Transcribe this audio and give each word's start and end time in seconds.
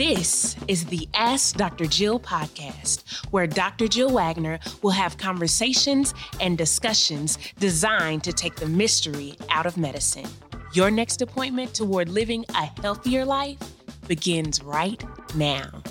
This 0.00 0.56
is 0.66 0.86
the 0.86 1.06
Ask 1.12 1.56
Dr. 1.56 1.84
Jill 1.84 2.18
podcast, 2.18 3.02
where 3.32 3.46
Dr. 3.46 3.86
Jill 3.86 4.10
Wagner 4.10 4.58
will 4.80 4.92
have 4.92 5.18
conversations 5.18 6.14
and 6.40 6.56
discussions 6.56 7.36
designed 7.58 8.24
to 8.24 8.32
take 8.32 8.54
the 8.54 8.64
mystery 8.64 9.36
out 9.50 9.66
of 9.66 9.76
medicine. 9.76 10.24
Your 10.72 10.90
next 10.90 11.20
appointment 11.20 11.74
toward 11.74 12.08
living 12.08 12.46
a 12.48 12.70
healthier 12.80 13.26
life 13.26 13.58
begins 14.08 14.64
right 14.64 15.04
now. 15.34 15.82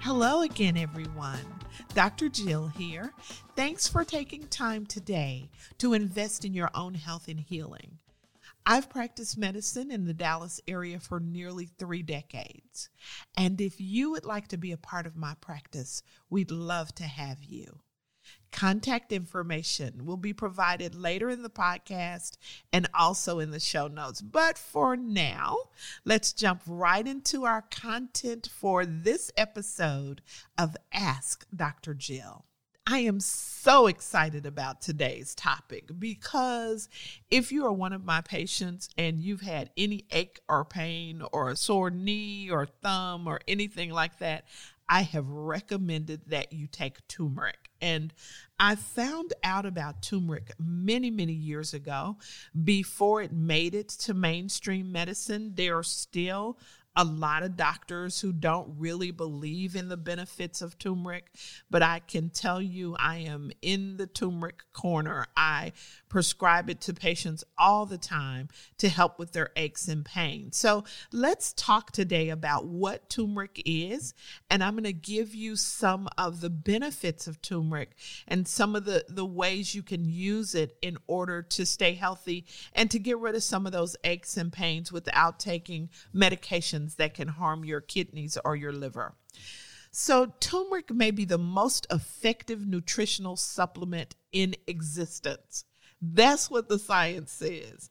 Hello 0.00 0.42
again, 0.42 0.76
everyone. 0.76 1.40
Dr. 1.94 2.28
Jill 2.28 2.68
here. 2.68 3.14
Thanks 3.56 3.88
for 3.88 4.04
taking 4.04 4.46
time 4.48 4.84
today 4.84 5.48
to 5.78 5.94
invest 5.94 6.44
in 6.44 6.52
your 6.52 6.68
own 6.74 6.92
health 6.92 7.26
and 7.28 7.40
healing. 7.40 8.00
I've 8.64 8.88
practiced 8.88 9.36
medicine 9.36 9.90
in 9.90 10.04
the 10.04 10.14
Dallas 10.14 10.60
area 10.68 11.00
for 11.00 11.18
nearly 11.18 11.66
three 11.66 12.02
decades. 12.02 12.88
And 13.36 13.60
if 13.60 13.80
you 13.80 14.10
would 14.12 14.24
like 14.24 14.48
to 14.48 14.56
be 14.56 14.72
a 14.72 14.76
part 14.76 15.06
of 15.06 15.16
my 15.16 15.34
practice, 15.40 16.02
we'd 16.30 16.50
love 16.50 16.94
to 16.96 17.04
have 17.04 17.42
you. 17.42 17.80
Contact 18.52 19.12
information 19.12 20.04
will 20.04 20.16
be 20.16 20.32
provided 20.32 20.94
later 20.94 21.28
in 21.30 21.42
the 21.42 21.50
podcast 21.50 22.36
and 22.72 22.88
also 22.94 23.38
in 23.38 23.50
the 23.50 23.58
show 23.58 23.88
notes. 23.88 24.20
But 24.20 24.58
for 24.58 24.96
now, 24.96 25.56
let's 26.04 26.32
jump 26.32 26.62
right 26.66 27.06
into 27.06 27.44
our 27.44 27.62
content 27.62 28.48
for 28.52 28.86
this 28.86 29.32
episode 29.36 30.22
of 30.56 30.76
Ask 30.92 31.46
Dr. 31.54 31.94
Jill. 31.94 32.44
I 32.86 32.98
am 33.00 33.20
so 33.20 33.86
excited 33.86 34.44
about 34.44 34.82
today's 34.82 35.36
topic 35.36 35.88
because 36.00 36.88
if 37.30 37.52
you 37.52 37.64
are 37.64 37.72
one 37.72 37.92
of 37.92 38.04
my 38.04 38.22
patients 38.22 38.88
and 38.98 39.22
you've 39.22 39.40
had 39.40 39.70
any 39.76 40.04
ache 40.10 40.40
or 40.48 40.64
pain 40.64 41.22
or 41.32 41.50
a 41.50 41.56
sore 41.56 41.90
knee 41.90 42.50
or 42.50 42.66
thumb 42.66 43.28
or 43.28 43.40
anything 43.46 43.90
like 43.90 44.18
that, 44.18 44.46
I 44.88 45.02
have 45.02 45.28
recommended 45.28 46.22
that 46.26 46.52
you 46.52 46.66
take 46.66 47.06
turmeric. 47.06 47.70
And 47.80 48.12
I 48.58 48.74
found 48.74 49.32
out 49.44 49.64
about 49.64 50.02
turmeric 50.02 50.52
many, 50.58 51.10
many 51.10 51.32
years 51.32 51.72
ago 51.74 52.16
before 52.64 53.22
it 53.22 53.32
made 53.32 53.76
it 53.76 53.90
to 53.90 54.12
mainstream 54.12 54.90
medicine. 54.90 55.52
There 55.54 55.78
are 55.78 55.84
still 55.84 56.58
a 56.94 57.04
lot 57.04 57.42
of 57.42 57.56
doctors 57.56 58.20
who 58.20 58.32
don't 58.32 58.74
really 58.78 59.10
believe 59.10 59.74
in 59.74 59.88
the 59.88 59.96
benefits 59.96 60.60
of 60.60 60.78
turmeric, 60.78 61.24
but 61.70 61.82
I 61.82 62.00
can 62.00 62.28
tell 62.28 62.60
you 62.60 62.94
I 62.98 63.18
am 63.18 63.50
in 63.62 63.96
the 63.96 64.06
turmeric 64.06 64.64
corner. 64.74 65.26
I 65.34 65.72
prescribe 66.10 66.68
it 66.68 66.82
to 66.82 66.92
patients 66.92 67.44
all 67.56 67.86
the 67.86 67.96
time 67.96 68.48
to 68.76 68.90
help 68.90 69.18
with 69.18 69.32
their 69.32 69.50
aches 69.56 69.88
and 69.88 70.04
pain. 70.04 70.52
So 70.52 70.84
let's 71.12 71.54
talk 71.54 71.92
today 71.92 72.28
about 72.28 72.66
what 72.66 73.08
turmeric 73.08 73.62
is, 73.64 74.12
and 74.50 74.62
I'm 74.62 74.74
going 74.74 74.84
to 74.84 74.92
give 74.92 75.34
you 75.34 75.56
some 75.56 76.08
of 76.18 76.42
the 76.42 76.50
benefits 76.50 77.26
of 77.26 77.40
turmeric 77.40 77.92
and 78.28 78.46
some 78.46 78.76
of 78.76 78.84
the, 78.84 79.04
the 79.08 79.24
ways 79.24 79.74
you 79.74 79.82
can 79.82 80.04
use 80.04 80.54
it 80.54 80.76
in 80.82 80.98
order 81.06 81.40
to 81.42 81.64
stay 81.64 81.94
healthy 81.94 82.44
and 82.74 82.90
to 82.90 82.98
get 82.98 83.18
rid 83.18 83.34
of 83.34 83.42
some 83.42 83.64
of 83.64 83.72
those 83.72 83.96
aches 84.04 84.36
and 84.36 84.52
pains 84.52 84.92
without 84.92 85.40
taking 85.40 85.88
medication 86.12 86.81
that 86.96 87.14
can 87.14 87.28
harm 87.28 87.64
your 87.64 87.80
kidneys 87.80 88.38
or 88.44 88.56
your 88.56 88.72
liver. 88.72 89.14
So, 89.90 90.32
turmeric 90.40 90.90
may 90.90 91.10
be 91.10 91.26
the 91.26 91.38
most 91.38 91.86
effective 91.90 92.66
nutritional 92.66 93.36
supplement 93.36 94.14
in 94.32 94.54
existence. 94.66 95.64
That's 96.00 96.50
what 96.50 96.68
the 96.68 96.78
science 96.78 97.30
says. 97.30 97.90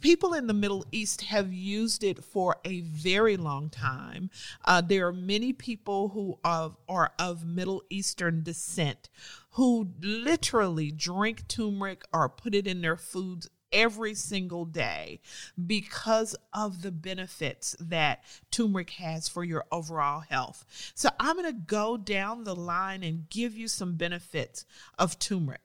People 0.00 0.34
in 0.34 0.46
the 0.46 0.54
Middle 0.54 0.84
East 0.92 1.22
have 1.22 1.52
used 1.52 2.04
it 2.04 2.22
for 2.22 2.56
a 2.64 2.80
very 2.82 3.36
long 3.36 3.70
time. 3.70 4.30
Uh, 4.64 4.80
there 4.80 5.06
are 5.06 5.12
many 5.12 5.52
people 5.52 6.08
who 6.08 6.38
are, 6.44 6.76
are 6.88 7.12
of 7.18 7.46
Middle 7.46 7.82
Eastern 7.88 8.42
descent 8.42 9.08
who 9.52 9.88
literally 10.02 10.90
drink 10.90 11.48
turmeric 11.48 12.02
or 12.12 12.28
put 12.28 12.54
it 12.54 12.66
in 12.66 12.82
their 12.82 12.96
foods 12.96 13.48
every 13.72 14.14
single 14.14 14.64
day 14.64 15.20
because 15.66 16.36
of 16.52 16.82
the 16.82 16.92
benefits 16.92 17.76
that 17.80 18.22
turmeric 18.50 18.90
has 18.90 19.28
for 19.28 19.44
your 19.44 19.64
overall 19.70 20.20
health. 20.20 20.64
So, 20.94 21.08
I'm 21.18 21.36
going 21.36 21.52
to 21.52 21.60
go 21.60 21.96
down 21.96 22.44
the 22.44 22.56
line 22.56 23.02
and 23.02 23.28
give 23.30 23.56
you 23.56 23.68
some 23.68 23.96
benefits 23.96 24.64
of 24.98 25.18
turmeric. 25.18 25.60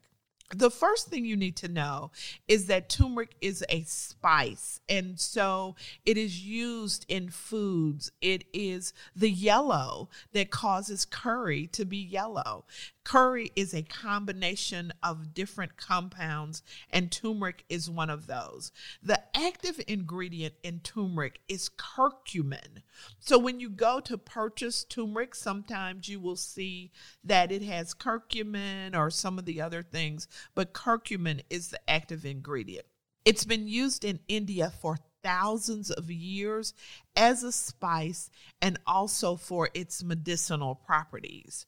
The 0.53 0.69
first 0.71 1.07
thing 1.07 1.23
you 1.25 1.37
need 1.37 1.55
to 1.57 1.67
know 1.67 2.11
is 2.47 2.65
that 2.65 2.89
turmeric 2.89 3.35
is 3.39 3.63
a 3.69 3.83
spice 3.83 4.81
and 4.89 5.19
so 5.19 5.75
it 6.05 6.17
is 6.17 6.45
used 6.45 7.05
in 7.07 7.29
foods. 7.29 8.11
It 8.21 8.43
is 8.51 8.93
the 9.15 9.29
yellow 9.29 10.09
that 10.33 10.51
causes 10.51 11.05
curry 11.05 11.67
to 11.67 11.85
be 11.85 11.97
yellow 11.97 12.65
curry 13.03 13.51
is 13.55 13.73
a 13.73 13.81
combination 13.83 14.91
of 15.03 15.33
different 15.33 15.77
compounds 15.77 16.63
and 16.89 17.11
turmeric 17.11 17.63
is 17.69 17.89
one 17.89 18.09
of 18.09 18.27
those 18.27 18.71
the 19.01 19.19
active 19.35 19.81
ingredient 19.87 20.53
in 20.63 20.79
turmeric 20.79 21.39
is 21.47 21.69
curcumin 21.69 22.81
so 23.19 23.37
when 23.37 23.59
you 23.59 23.69
go 23.69 23.99
to 23.99 24.17
purchase 24.17 24.83
turmeric 24.83 25.33
sometimes 25.35 26.07
you 26.07 26.19
will 26.19 26.35
see 26.35 26.91
that 27.23 27.51
it 27.51 27.61
has 27.61 27.93
curcumin 27.93 28.95
or 28.95 29.09
some 29.09 29.37
of 29.39 29.45
the 29.45 29.61
other 29.61 29.83
things 29.83 30.27
but 30.55 30.73
curcumin 30.73 31.41
is 31.49 31.69
the 31.69 31.89
active 31.89 32.25
ingredient. 32.25 32.85
It's 33.25 33.45
been 33.45 33.67
used 33.67 34.03
in 34.03 34.19
India 34.27 34.71
for 34.81 34.97
thousands 35.23 35.91
of 35.91 36.09
years 36.09 36.73
as 37.15 37.43
a 37.43 37.51
spice 37.51 38.29
and 38.61 38.79
also 38.87 39.35
for 39.35 39.69
its 39.73 40.03
medicinal 40.03 40.73
properties. 40.73 41.67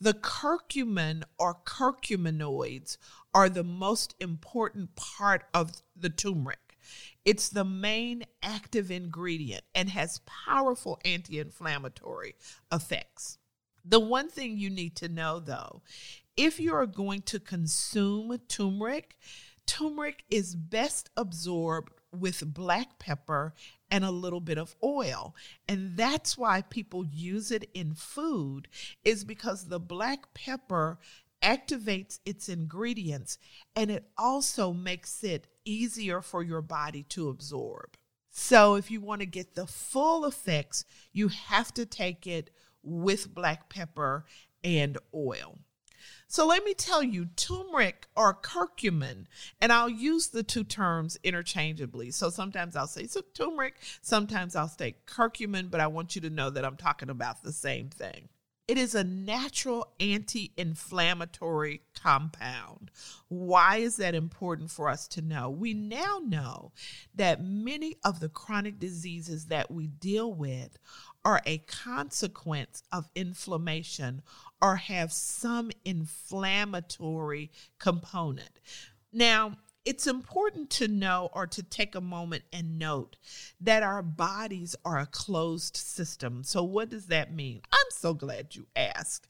The 0.00 0.12
curcumin 0.12 1.22
or 1.38 1.54
curcuminoids 1.54 2.98
are 3.32 3.48
the 3.48 3.64
most 3.64 4.14
important 4.20 4.94
part 4.94 5.44
of 5.54 5.82
the 5.94 6.10
turmeric. 6.10 6.76
It's 7.24 7.48
the 7.48 7.64
main 7.64 8.24
active 8.42 8.90
ingredient 8.90 9.64
and 9.74 9.88
has 9.90 10.20
powerful 10.26 11.00
anti 11.04 11.38
inflammatory 11.38 12.34
effects. 12.70 13.38
The 13.84 14.00
one 14.00 14.28
thing 14.28 14.58
you 14.58 14.68
need 14.68 14.96
to 14.96 15.08
know 15.08 15.40
though 15.40 15.82
if 16.36 16.60
you 16.60 16.74
are 16.74 16.86
going 16.86 17.22
to 17.22 17.40
consume 17.40 18.38
turmeric, 18.48 19.16
turmeric 19.66 20.24
is 20.30 20.54
best 20.54 21.08
absorbed 21.16 21.92
with 22.20 22.54
black 22.54 22.98
pepper 22.98 23.54
and 23.90 24.04
a 24.04 24.10
little 24.10 24.40
bit 24.40 24.58
of 24.58 24.74
oil. 24.82 25.34
And 25.68 25.96
that's 25.96 26.36
why 26.36 26.62
people 26.62 27.04
use 27.04 27.50
it 27.50 27.68
in 27.74 27.94
food 27.94 28.68
is 29.04 29.24
because 29.24 29.64
the 29.64 29.80
black 29.80 30.34
pepper 30.34 30.98
activates 31.42 32.18
its 32.24 32.48
ingredients 32.48 33.38
and 33.74 33.90
it 33.90 34.10
also 34.16 34.72
makes 34.72 35.22
it 35.22 35.46
easier 35.64 36.20
for 36.20 36.42
your 36.42 36.62
body 36.62 37.02
to 37.04 37.28
absorb. 37.28 37.96
So 38.30 38.74
if 38.74 38.90
you 38.90 39.00
want 39.00 39.20
to 39.20 39.26
get 39.26 39.54
the 39.54 39.66
full 39.66 40.24
effects, 40.24 40.84
you 41.12 41.28
have 41.28 41.72
to 41.74 41.86
take 41.86 42.26
it 42.26 42.50
with 42.82 43.34
black 43.34 43.68
pepper 43.68 44.24
and 44.62 44.98
oil. 45.14 45.58
So 46.28 46.46
let 46.46 46.64
me 46.64 46.74
tell 46.74 47.02
you, 47.02 47.26
turmeric 47.36 48.06
or 48.16 48.34
curcumin, 48.34 49.26
and 49.60 49.72
I'll 49.72 49.88
use 49.88 50.28
the 50.28 50.42
two 50.42 50.64
terms 50.64 51.16
interchangeably. 51.22 52.10
So 52.10 52.30
sometimes 52.30 52.74
I'll 52.74 52.88
say 52.88 53.06
so 53.06 53.22
turmeric, 53.32 53.76
sometimes 54.02 54.56
I'll 54.56 54.68
say 54.68 54.96
curcumin, 55.06 55.70
but 55.70 55.80
I 55.80 55.86
want 55.86 56.16
you 56.16 56.20
to 56.22 56.30
know 56.30 56.50
that 56.50 56.64
I'm 56.64 56.76
talking 56.76 57.10
about 57.10 57.42
the 57.42 57.52
same 57.52 57.90
thing. 57.90 58.28
It 58.68 58.78
is 58.78 58.96
a 58.96 59.04
natural 59.04 59.92
anti 60.00 60.50
inflammatory 60.56 61.82
compound. 61.94 62.90
Why 63.28 63.76
is 63.76 63.96
that 63.98 64.16
important 64.16 64.72
for 64.72 64.88
us 64.88 65.06
to 65.08 65.22
know? 65.22 65.48
We 65.48 65.72
now 65.72 66.20
know 66.24 66.72
that 67.14 67.44
many 67.44 67.96
of 68.04 68.18
the 68.18 68.28
chronic 68.28 68.80
diseases 68.80 69.46
that 69.46 69.70
we 69.70 69.86
deal 69.86 70.32
with 70.32 70.78
are 71.24 71.42
a 71.46 71.58
consequence 71.58 72.82
of 72.90 73.08
inflammation 73.14 74.22
or 74.60 74.76
have 74.76 75.12
some 75.12 75.70
inflammatory 75.84 77.50
component. 77.78 78.60
Now, 79.12 79.56
it's 79.84 80.08
important 80.08 80.68
to 80.70 80.88
know 80.88 81.30
or 81.32 81.46
to 81.46 81.62
take 81.62 81.94
a 81.94 82.00
moment 82.00 82.42
and 82.52 82.78
note 82.78 83.16
that 83.60 83.84
our 83.84 84.02
bodies 84.02 84.74
are 84.84 84.98
a 84.98 85.06
closed 85.06 85.76
system. 85.76 86.42
So, 86.42 86.64
what 86.64 86.88
does 86.88 87.06
that 87.06 87.32
mean? 87.32 87.60
I'm 87.72 87.90
so 87.90 88.12
glad 88.12 88.56
you 88.56 88.66
asked. 88.74 89.28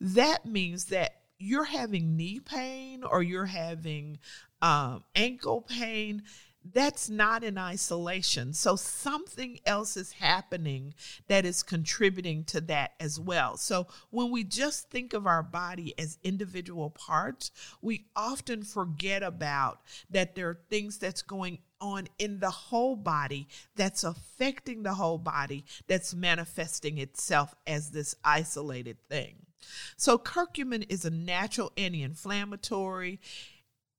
That 0.00 0.44
means 0.44 0.86
that 0.86 1.22
you're 1.38 1.64
having 1.64 2.16
knee 2.16 2.40
pain 2.40 3.02
or 3.02 3.22
you're 3.22 3.46
having 3.46 4.18
um, 4.60 5.04
ankle 5.14 5.62
pain 5.62 6.22
that's 6.72 7.10
not 7.10 7.44
in 7.44 7.58
isolation. 7.58 8.54
So 8.54 8.76
something 8.76 9.58
else 9.66 9.96
is 9.96 10.12
happening 10.12 10.94
that 11.28 11.44
is 11.44 11.62
contributing 11.62 12.44
to 12.44 12.60
that 12.62 12.92
as 12.98 13.20
well. 13.20 13.56
So 13.56 13.86
when 14.10 14.30
we 14.30 14.44
just 14.44 14.90
think 14.90 15.12
of 15.12 15.26
our 15.26 15.42
body 15.42 15.94
as 15.98 16.18
individual 16.24 16.90
parts, 16.90 17.50
we 17.82 18.06
often 18.16 18.62
forget 18.62 19.22
about 19.22 19.80
that 20.10 20.34
there 20.34 20.48
are 20.48 20.60
things 20.70 20.98
that's 20.98 21.22
going 21.22 21.58
on 21.80 22.08
in 22.18 22.40
the 22.40 22.50
whole 22.50 22.96
body 22.96 23.46
that's 23.76 24.04
affecting 24.04 24.82
the 24.82 24.94
whole 24.94 25.18
body 25.18 25.64
that's 25.86 26.14
manifesting 26.14 26.96
itself 26.98 27.54
as 27.66 27.90
this 27.90 28.14
isolated 28.24 28.96
thing. 29.08 29.34
So 29.96 30.18
curcumin 30.18 30.86
is 30.88 31.04
a 31.04 31.10
natural 31.10 31.72
anti-inflammatory 31.76 33.20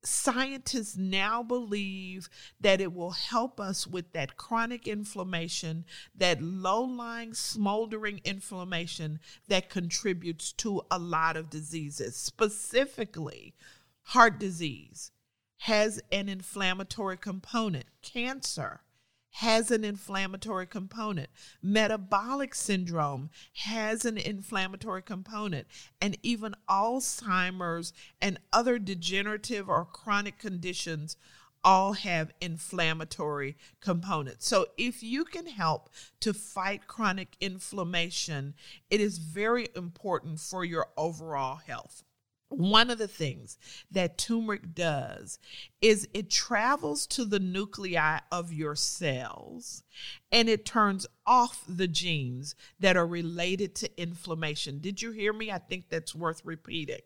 scientists 0.05 0.95
now 0.97 1.43
believe 1.43 2.29
that 2.59 2.81
it 2.81 2.93
will 2.93 3.11
help 3.11 3.59
us 3.59 3.87
with 3.87 4.11
that 4.13 4.37
chronic 4.37 4.87
inflammation, 4.87 5.85
that 6.15 6.41
low 6.41 6.81
lying, 6.81 7.33
smoldering 7.33 8.21
inflammation 8.23 9.19
that 9.47 9.69
contributes 9.69 10.51
to 10.53 10.81
a 10.89 10.99
lot 10.99 11.37
of 11.37 11.49
diseases, 11.49 12.15
specifically 12.15 13.53
heart 14.03 14.39
disease 14.39 15.11
has 15.59 16.01
an 16.11 16.29
inflammatory 16.29 17.17
component, 17.17 17.85
cancer 18.01 18.81
has 19.39 19.69
an 19.69 19.83
inflammatory 19.83 20.65
component. 20.65 21.29
Metabolic 21.61 22.55
syndrome 22.55 23.29
has 23.53 24.05
an 24.05 24.17
inflammatory 24.17 25.01
component. 25.01 25.67
And 25.99 26.17
even 26.23 26.55
Alzheimer's 26.69 27.91
and 28.21 28.39
other 28.53 28.79
degenerative 28.79 29.67
or 29.67 29.83
chronic 29.83 30.39
conditions 30.39 31.17
all 31.65 31.93
have 31.93 32.31
inflammatory 32.39 33.57
components. 33.81 34.47
So, 34.47 34.67
if 34.77 35.03
you 35.03 35.25
can 35.25 35.47
help 35.47 35.89
to 36.21 36.33
fight 36.33 36.87
chronic 36.87 37.35
inflammation, 37.41 38.53
it 38.89 39.01
is 39.01 39.17
very 39.17 39.67
important 39.75 40.39
for 40.39 40.63
your 40.63 40.87
overall 40.95 41.57
health 41.57 42.03
one 42.57 42.89
of 42.89 42.97
the 42.97 43.07
things 43.07 43.57
that 43.91 44.17
turmeric 44.17 44.73
does 44.73 45.39
is 45.81 46.07
it 46.13 46.29
travels 46.29 47.05
to 47.07 47.25
the 47.25 47.39
nuclei 47.39 48.19
of 48.31 48.53
your 48.53 48.75
cells 48.75 49.83
and 50.31 50.49
it 50.49 50.65
turns 50.65 51.05
off 51.25 51.63
the 51.67 51.87
genes 51.87 52.55
that 52.79 52.97
are 52.97 53.07
related 53.07 53.75
to 53.75 54.01
inflammation. 54.01 54.79
Did 54.79 55.01
you 55.01 55.11
hear 55.11 55.33
me? 55.33 55.51
I 55.51 55.57
think 55.57 55.89
that's 55.89 56.15
worth 56.15 56.41
repeating. 56.45 57.01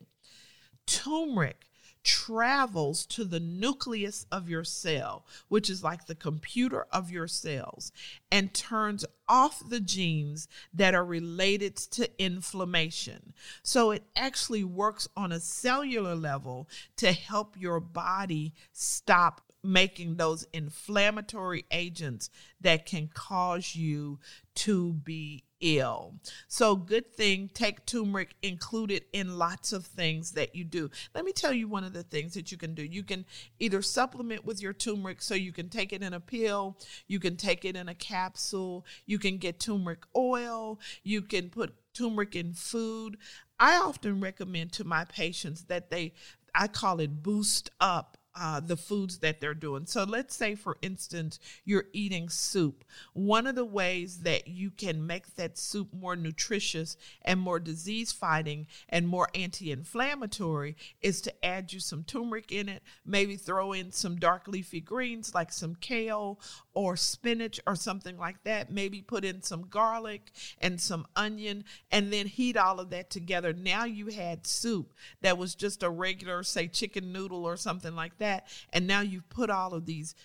Turmeric 0.86 1.69
travels 2.04 3.06
to 3.06 3.24
the 3.24 3.40
nucleus 3.40 4.26
of 4.32 4.50
your 4.50 4.64
cell, 4.64 5.26
which 5.48 5.70
is 5.70 5.84
like 5.84 6.06
the 6.06 6.16
computer 6.16 6.86
of 6.92 7.12
your 7.12 7.28
cells, 7.28 7.92
and 8.32 8.54
turns 8.54 9.06
off 9.28 9.68
the 9.70 9.80
genes 9.80 10.48
that 10.74 10.96
are 10.96 11.06
related 11.06 11.76
to 11.76 12.10
inflammation. 12.24 13.34
So 13.64 13.92
it 13.92 14.04
actually 14.16 14.64
works 14.64 15.08
on 15.16 15.32
a 15.32 15.40
cellular 15.40 16.16
level 16.16 16.68
to 16.98 17.12
help 17.12 17.56
your 17.58 17.80
body 17.80 18.54
stop 18.72 19.42
making 19.64 20.16
those 20.16 20.48
inflammatory 20.54 21.66
agents 21.72 22.30
that 22.62 22.86
can 22.86 23.10
cause 23.14 23.76
you 23.76 24.20
to 24.56 24.94
be 24.94 25.44
ill. 25.62 26.16
So, 26.48 26.76
good 26.76 27.14
thing, 27.14 27.50
take 27.54 27.86
turmeric, 27.86 28.36
include 28.42 28.92
it 28.92 29.08
in 29.14 29.38
lots 29.38 29.74
of 29.74 29.86
things 29.86 30.32
that 30.32 30.56
you 30.56 30.64
do. 30.64 30.90
Let 31.14 31.26
me 31.26 31.32
tell 31.32 31.54
you 31.54 31.68
one 31.68 31.84
of 31.84 31.94
the 31.94 32.04
things 32.04 32.34
that 32.34 32.52
you 32.52 32.58
can 32.58 32.74
do. 32.74 32.84
You 32.84 33.04
can 33.04 33.26
either 33.60 33.82
supplement 33.82 34.46
with 34.46 34.62
your 34.62 34.74
turmeric, 34.74 35.22
so 35.22 35.36
you 35.36 35.52
can 35.52 35.70
take 35.70 35.94
it 35.94 36.02
in 36.02 36.14
a 36.14 36.20
pill, 36.20 36.78
you 37.08 37.20
can 37.20 37.36
take 37.36 37.66
it 37.66 37.76
in 37.76 37.90
a 37.90 37.96
capsule, 37.96 38.86
you 39.06 39.20
can 39.20 39.38
get 39.38 39.60
turmeric 39.60 40.04
oil, 40.16 40.80
you 41.04 41.22
can 41.22 41.50
put 41.50 41.74
turmeric 41.94 42.36
in 42.36 42.54
food. 42.54 43.18
I 43.60 43.78
often 43.78 44.22
recommend 44.22 44.72
to 44.74 44.84
my 44.84 45.06
patients 45.06 45.66
that 45.66 45.90
they, 45.90 46.14
I 46.56 46.68
call 46.68 47.00
it 47.00 47.22
boost 47.22 47.70
up 47.80 48.18
uh, 48.36 48.60
the 48.60 48.78
foods 48.78 49.20
that 49.20 49.42
they're 49.42 49.54
doing. 49.54 49.86
So 49.86 50.04
let's 50.04 50.36
say, 50.36 50.56
for 50.56 50.78
instance, 50.82 51.40
you're 51.66 51.88
eating 51.94 52.30
soup. 52.30 52.84
One 53.14 53.48
of 53.48 53.56
the 53.56 53.66
ways 53.66 54.20
that 54.20 54.48
you 54.48 54.72
can 54.72 55.06
make 55.06 55.36
that 55.36 55.58
soup 55.58 55.94
more 55.94 56.16
nutritious 56.16 56.96
and 57.24 57.40
more 57.40 57.60
disease 57.60 58.12
fighting 58.12 58.68
and 58.88 59.08
more 59.08 59.30
anti 59.34 59.72
inflammatory 59.72 60.78
is 61.02 61.22
to 61.22 61.46
add 61.46 61.74
you 61.74 61.80
some 61.80 62.04
turmeric 62.04 62.52
in 62.52 62.70
it, 62.70 62.84
maybe 63.06 63.36
throw 63.36 63.74
in 63.74 63.92
some 63.92 64.16
dark 64.16 64.48
leafy 64.48 64.80
greens 64.80 65.34
like 65.34 65.52
some 65.52 65.76
kale 65.76 66.40
or 66.74 66.96
spinach 66.96 67.60
or 67.66 67.76
something 67.76 68.18
like 68.18 68.44
that, 68.44 68.72
maybe 68.72 69.02
put 69.02 69.26
in 69.26 69.42
some 69.42 69.64
garlic 69.70 70.32
and 70.60 70.80
some 70.80 71.06
onion, 71.16 71.64
and 71.92 72.14
then 72.14 72.28
heat 72.28 72.56
all 72.56 72.80
of 72.80 72.90
that 72.92 73.10
together. 73.10 73.54
Now 73.54 73.86
you 73.86 74.08
had 74.08 74.46
soup 74.46 74.94
that 75.22 75.38
was 75.38 75.56
just 75.56 75.84
a 75.84 75.90
regular, 75.90 76.44
say, 76.44 76.68
chicken 76.68 77.12
noodle 77.12 77.46
or 77.46 77.58
something 77.58 77.96
like 77.96 78.18
that. 78.20 78.48
And 78.72 78.88
now 78.88 79.02
you've 79.02 79.30
put 79.30 79.50
all 79.50 79.74
of 79.74 79.86
these 79.86 80.16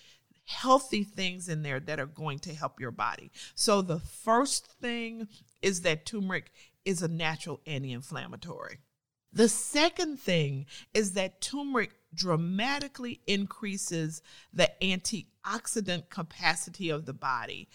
healthy 0.45 1.03
things 1.03 1.49
in 1.49 1.63
there 1.63 1.79
that 1.79 1.99
are 1.99 2.05
going 2.05 2.39
to 2.39 2.53
help 2.53 2.79
your 2.79 2.91
body. 2.91 3.31
So 3.55 3.81
the 3.81 3.99
first 3.99 4.67
thing 4.67 5.27
is 5.61 5.81
that 5.81 6.05
turmeric 6.05 6.51
is 6.85 7.01
a 7.01 7.07
natural 7.07 7.61
anti 7.65 7.91
inflammatory. 7.91 8.77
The 9.33 9.49
second 9.49 10.19
thing 10.19 10.65
is 10.93 11.13
that 11.13 11.41
turmeric 11.41 11.91
dramatically 12.13 13.19
increases 13.27 14.21
the 14.53 14.71
antioxidant 14.81 16.09
capacity 16.09 16.89
of 16.89 17.05
the 17.05 17.13
body. 17.13 17.67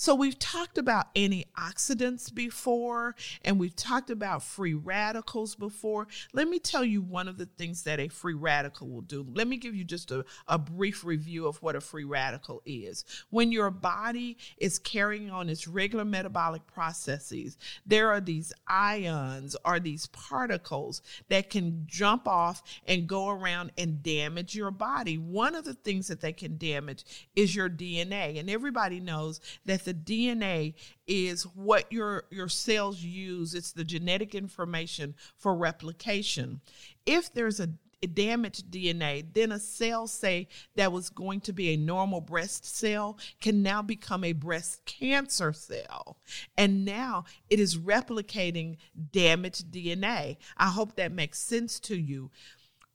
So, 0.00 0.14
we've 0.14 0.38
talked 0.38 0.78
about 0.78 1.12
antioxidants 1.16 2.32
before, 2.32 3.16
and 3.44 3.58
we've 3.58 3.74
talked 3.74 4.10
about 4.10 4.44
free 4.44 4.74
radicals 4.74 5.56
before. 5.56 6.06
Let 6.32 6.46
me 6.46 6.60
tell 6.60 6.84
you 6.84 7.02
one 7.02 7.26
of 7.26 7.36
the 7.36 7.46
things 7.46 7.82
that 7.82 7.98
a 7.98 8.06
free 8.06 8.34
radical 8.34 8.88
will 8.88 9.00
do. 9.00 9.26
Let 9.34 9.48
me 9.48 9.56
give 9.56 9.74
you 9.74 9.82
just 9.82 10.12
a, 10.12 10.24
a 10.46 10.56
brief 10.56 11.02
review 11.02 11.48
of 11.48 11.60
what 11.64 11.74
a 11.74 11.80
free 11.80 12.04
radical 12.04 12.62
is. 12.64 13.04
When 13.30 13.50
your 13.50 13.72
body 13.72 14.38
is 14.58 14.78
carrying 14.78 15.32
on 15.32 15.48
its 15.48 15.66
regular 15.66 16.04
metabolic 16.04 16.64
processes, 16.68 17.58
there 17.84 18.08
are 18.08 18.20
these 18.20 18.52
ions 18.68 19.56
or 19.64 19.80
these 19.80 20.06
particles 20.06 21.02
that 21.28 21.50
can 21.50 21.82
jump 21.88 22.28
off 22.28 22.62
and 22.86 23.08
go 23.08 23.30
around 23.30 23.72
and 23.76 24.00
damage 24.04 24.54
your 24.54 24.70
body. 24.70 25.18
One 25.18 25.56
of 25.56 25.64
the 25.64 25.74
things 25.74 26.06
that 26.06 26.20
they 26.20 26.32
can 26.32 26.56
damage 26.56 27.04
is 27.34 27.56
your 27.56 27.68
DNA, 27.68 28.38
and 28.38 28.48
everybody 28.48 29.00
knows 29.00 29.40
that 29.64 29.87
the 29.88 29.94
DNA 29.94 30.74
is 31.06 31.44
what 31.44 31.90
your 31.90 32.24
your 32.30 32.48
cells 32.48 33.02
use. 33.02 33.54
It's 33.54 33.72
the 33.72 33.84
genetic 33.84 34.34
information 34.34 35.14
for 35.38 35.54
replication. 35.54 36.60
If 37.06 37.32
there's 37.32 37.58
a 37.58 37.70
damaged 38.06 38.70
DNA, 38.70 39.24
then 39.32 39.50
a 39.50 39.58
cell, 39.58 40.06
say, 40.06 40.46
that 40.76 40.92
was 40.92 41.10
going 41.10 41.40
to 41.40 41.52
be 41.52 41.70
a 41.70 41.76
normal 41.76 42.20
breast 42.20 42.64
cell, 42.64 43.18
can 43.40 43.62
now 43.62 43.82
become 43.82 44.22
a 44.22 44.32
breast 44.32 44.84
cancer 44.84 45.52
cell. 45.52 46.18
And 46.56 46.84
now 46.84 47.24
it 47.50 47.58
is 47.58 47.76
replicating 47.78 48.76
damaged 49.10 49.72
DNA. 49.72 50.36
I 50.56 50.66
hope 50.68 50.94
that 50.96 51.10
makes 51.10 51.40
sense 51.40 51.80
to 51.80 51.96
you 51.96 52.30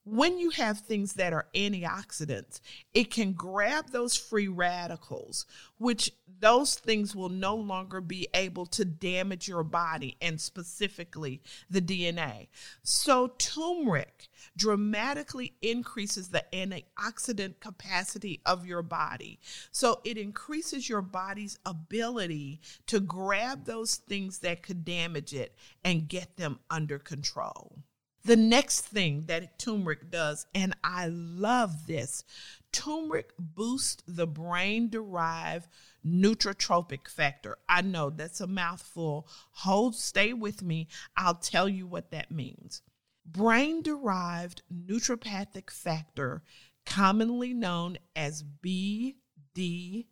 when 0.06 0.38
you 0.38 0.50
have 0.50 0.80
things 0.80 1.14
that 1.14 1.32
are 1.32 1.48
antioxidants, 1.56 2.60
it 2.94 3.10
can 3.10 3.32
grab 3.32 3.90
those 3.92 4.18
free 4.18 4.50
radicals, 4.50 5.46
which 5.78 6.12
those 6.40 6.76
things 6.76 7.16
will 7.16 7.30
no 7.30 7.56
longer 7.56 8.02
be 8.02 8.28
able 8.34 8.66
to 8.66 8.84
damage 8.84 9.48
your 9.48 9.64
body 9.64 10.18
and 10.22 10.42
specifically 10.42 11.42
the 11.70 11.82
DNA. 11.82 12.48
So, 12.82 13.28
turmeric 13.38 14.28
dramatically 14.58 15.54
increases 15.62 16.30
the 16.30 16.44
antioxidant 16.52 17.62
capacity 17.62 18.42
of 18.46 18.66
your 18.66 18.82
body. 18.82 19.40
So, 19.72 20.02
it 20.04 20.18
increases 20.18 20.90
your 20.90 21.02
body's 21.02 21.58
ability 21.66 22.60
to 22.88 23.00
grab 23.00 23.64
those 23.66 23.96
things 23.96 24.40
that 24.40 24.64
could 24.64 24.84
damage 24.84 25.34
it 25.34 25.56
and 25.86 26.10
get 26.10 26.36
them 26.36 26.60
under 26.70 27.00
control. 27.00 27.78
The 28.26 28.36
next 28.38 28.82
thing 28.82 29.26
that 29.28 29.60
turmeric 29.60 30.10
does, 30.10 30.46
and 30.56 30.74
I 30.82 31.08
love 31.08 31.88
this, 31.88 32.24
turmeric 32.72 33.32
boosts 33.38 34.02
the 34.08 34.26
brain 34.26 34.90
derived 34.90 35.68
neurotrophic 36.06 37.10
factor. 37.10 37.58
I 37.68 37.82
know 37.82 38.10
that's 38.10 38.40
a 38.40 38.48
mouthful. 38.48 39.28
Hold, 39.52 39.96
stay 39.96 40.32
with 40.32 40.62
me. 40.62 40.88
I'll 41.18 41.36
tell 41.36 41.68
you 41.68 41.86
what 41.86 42.12
that 42.12 42.32
means. 42.32 42.82
Brain 43.26 43.82
derived 43.82 44.62
neurotrophic 44.74 45.70
factor, 45.70 46.44
commonly 46.86 47.54
known 47.54 47.98
as 48.16 48.44
BDNF, 48.64 50.08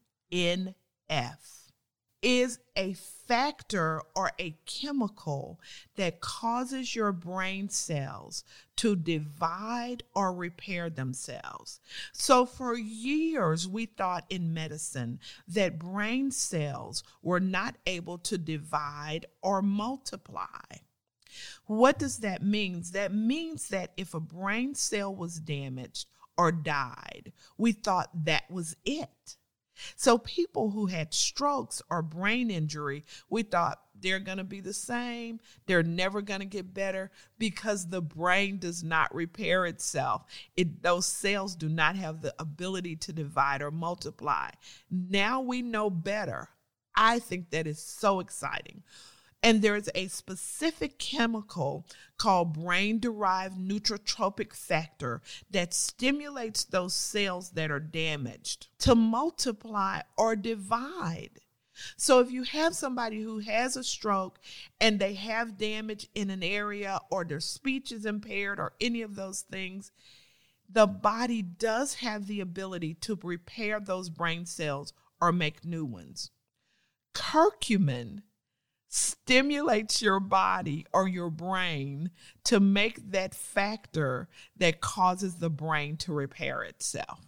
is 2.21 2.59
a 2.75 2.93
factor 2.93 4.01
or 4.15 4.31
a 4.39 4.55
chemical 4.65 5.59
that 5.95 6.21
causes 6.21 6.95
your 6.95 7.11
brain 7.11 7.69
cells 7.69 8.43
to 8.75 8.95
divide 8.95 10.03
or 10.15 10.33
repair 10.33 10.89
themselves. 10.89 11.79
So, 12.13 12.45
for 12.45 12.77
years, 12.77 13.67
we 13.67 13.85
thought 13.85 14.25
in 14.29 14.53
medicine 14.53 15.19
that 15.47 15.79
brain 15.79 16.31
cells 16.31 17.03
were 17.21 17.39
not 17.39 17.75
able 17.85 18.17
to 18.19 18.37
divide 18.37 19.25
or 19.41 19.61
multiply. 19.61 20.47
What 21.65 21.97
does 21.97 22.17
that 22.19 22.43
mean? 22.43 22.83
That 22.91 23.13
means 23.13 23.69
that 23.69 23.93
if 23.97 24.13
a 24.13 24.19
brain 24.19 24.75
cell 24.75 25.15
was 25.15 25.39
damaged 25.39 26.07
or 26.37 26.51
died, 26.51 27.31
we 27.57 27.71
thought 27.71 28.25
that 28.25 28.49
was 28.49 28.75
it. 28.83 29.37
So 29.95 30.17
people 30.17 30.71
who 30.71 30.87
had 30.87 31.13
strokes 31.13 31.81
or 31.89 32.01
brain 32.01 32.51
injury, 32.51 33.05
we 33.29 33.43
thought 33.43 33.81
they're 33.99 34.19
going 34.19 34.37
to 34.37 34.43
be 34.43 34.59
the 34.59 34.73
same. 34.73 35.39
They're 35.65 35.83
never 35.83 36.21
going 36.21 36.39
to 36.39 36.45
get 36.45 36.73
better 36.73 37.11
because 37.37 37.87
the 37.87 38.01
brain 38.01 38.57
does 38.57 38.83
not 38.83 39.13
repair 39.13 39.65
itself. 39.65 40.25
It, 40.55 40.81
those 40.83 41.05
cells 41.05 41.55
do 41.55 41.69
not 41.69 41.95
have 41.95 42.21
the 42.21 42.33
ability 42.39 42.95
to 42.97 43.13
divide 43.13 43.61
or 43.61 43.71
multiply. 43.71 44.49
Now 44.89 45.41
we 45.41 45.61
know 45.61 45.89
better. 45.89 46.49
I 46.95 47.19
think 47.19 47.51
that 47.51 47.67
is 47.67 47.81
so 47.81 48.19
exciting. 48.19 48.83
And 49.43 49.61
there's 49.61 49.89
a 49.95 50.07
specific 50.07 50.99
chemical 50.99 51.87
called 52.17 52.53
brain 52.53 52.99
derived 52.99 53.57
neurotrophic 53.57 54.53
factor 54.53 55.21
that 55.49 55.73
stimulates 55.73 56.63
those 56.63 56.93
cells 56.93 57.51
that 57.51 57.71
are 57.71 57.79
damaged 57.79 58.67
to 58.79 58.93
multiply 58.93 60.01
or 60.15 60.35
divide. 60.35 61.39
So 61.97 62.19
if 62.19 62.31
you 62.31 62.43
have 62.43 62.75
somebody 62.75 63.21
who 63.21 63.39
has 63.39 63.75
a 63.75 63.83
stroke 63.83 64.37
and 64.79 64.99
they 64.99 65.15
have 65.15 65.57
damage 65.57 66.07
in 66.13 66.29
an 66.29 66.43
area 66.43 66.99
or 67.09 67.25
their 67.25 67.39
speech 67.39 67.91
is 67.91 68.05
impaired 68.05 68.59
or 68.59 68.73
any 68.79 69.01
of 69.01 69.15
those 69.15 69.41
things, 69.41 69.91
the 70.69 70.87
body 70.87 71.41
does 71.41 71.95
have 71.95 72.27
the 72.27 72.39
ability 72.39 72.93
to 72.95 73.19
repair 73.23 73.79
those 73.79 74.09
brain 74.09 74.45
cells 74.45 74.93
or 75.19 75.31
make 75.31 75.65
new 75.65 75.85
ones. 75.85 76.31
Curcumin 77.13 78.21
stimulates 78.93 80.01
your 80.01 80.19
body 80.19 80.85
or 80.91 81.07
your 81.07 81.29
brain 81.29 82.11
to 82.43 82.59
make 82.59 83.11
that 83.11 83.33
factor 83.33 84.27
that 84.57 84.81
causes 84.81 85.35
the 85.35 85.49
brain 85.49 85.95
to 85.95 86.11
repair 86.11 86.61
itself. 86.61 87.21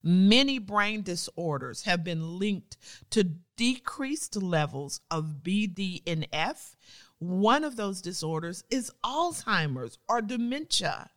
Many 0.00 0.60
brain 0.60 1.02
disorders 1.02 1.82
have 1.82 2.04
been 2.04 2.38
linked 2.38 2.76
to 3.10 3.32
decreased 3.56 4.36
levels 4.36 5.00
of 5.10 5.40
BDNF. 5.42 6.76
One 7.18 7.64
of 7.64 7.74
those 7.74 8.00
disorders 8.00 8.62
is 8.70 8.92
Alzheimer's 9.04 9.98
or 10.08 10.22
dementia. 10.22 11.10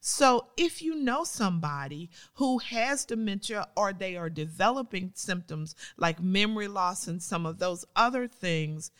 So, 0.00 0.46
if 0.56 0.80
you 0.80 0.94
know 0.94 1.24
somebody 1.24 2.10
who 2.34 2.58
has 2.58 3.04
dementia 3.04 3.68
or 3.76 3.92
they 3.92 4.16
are 4.16 4.30
developing 4.30 5.10
symptoms 5.14 5.74
like 5.96 6.22
memory 6.22 6.68
loss 6.68 7.08
and 7.08 7.20
some 7.20 7.44
of 7.44 7.58
those 7.58 7.84
other 7.96 8.28
things, 8.28 8.92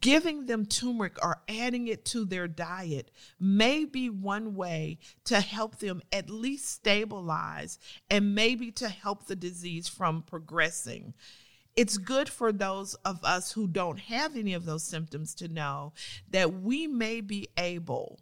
Giving 0.00 0.46
them 0.46 0.64
turmeric 0.64 1.18
or 1.22 1.42
adding 1.48 1.88
it 1.88 2.04
to 2.06 2.24
their 2.24 2.46
diet 2.46 3.10
may 3.40 3.84
be 3.84 4.08
one 4.08 4.54
way 4.54 4.98
to 5.24 5.40
help 5.40 5.78
them 5.78 6.02
at 6.12 6.30
least 6.30 6.68
stabilize 6.68 7.78
and 8.08 8.34
maybe 8.34 8.70
to 8.72 8.88
help 8.88 9.26
the 9.26 9.34
disease 9.34 9.88
from 9.88 10.22
progressing. 10.22 11.14
It's 11.74 11.98
good 11.98 12.28
for 12.28 12.52
those 12.52 12.94
of 13.04 13.24
us 13.24 13.52
who 13.52 13.66
don't 13.66 13.98
have 14.00 14.36
any 14.36 14.54
of 14.54 14.64
those 14.64 14.84
symptoms 14.84 15.34
to 15.36 15.48
know 15.48 15.92
that 16.30 16.54
we 16.54 16.86
may 16.86 17.20
be 17.20 17.48
able 17.56 18.20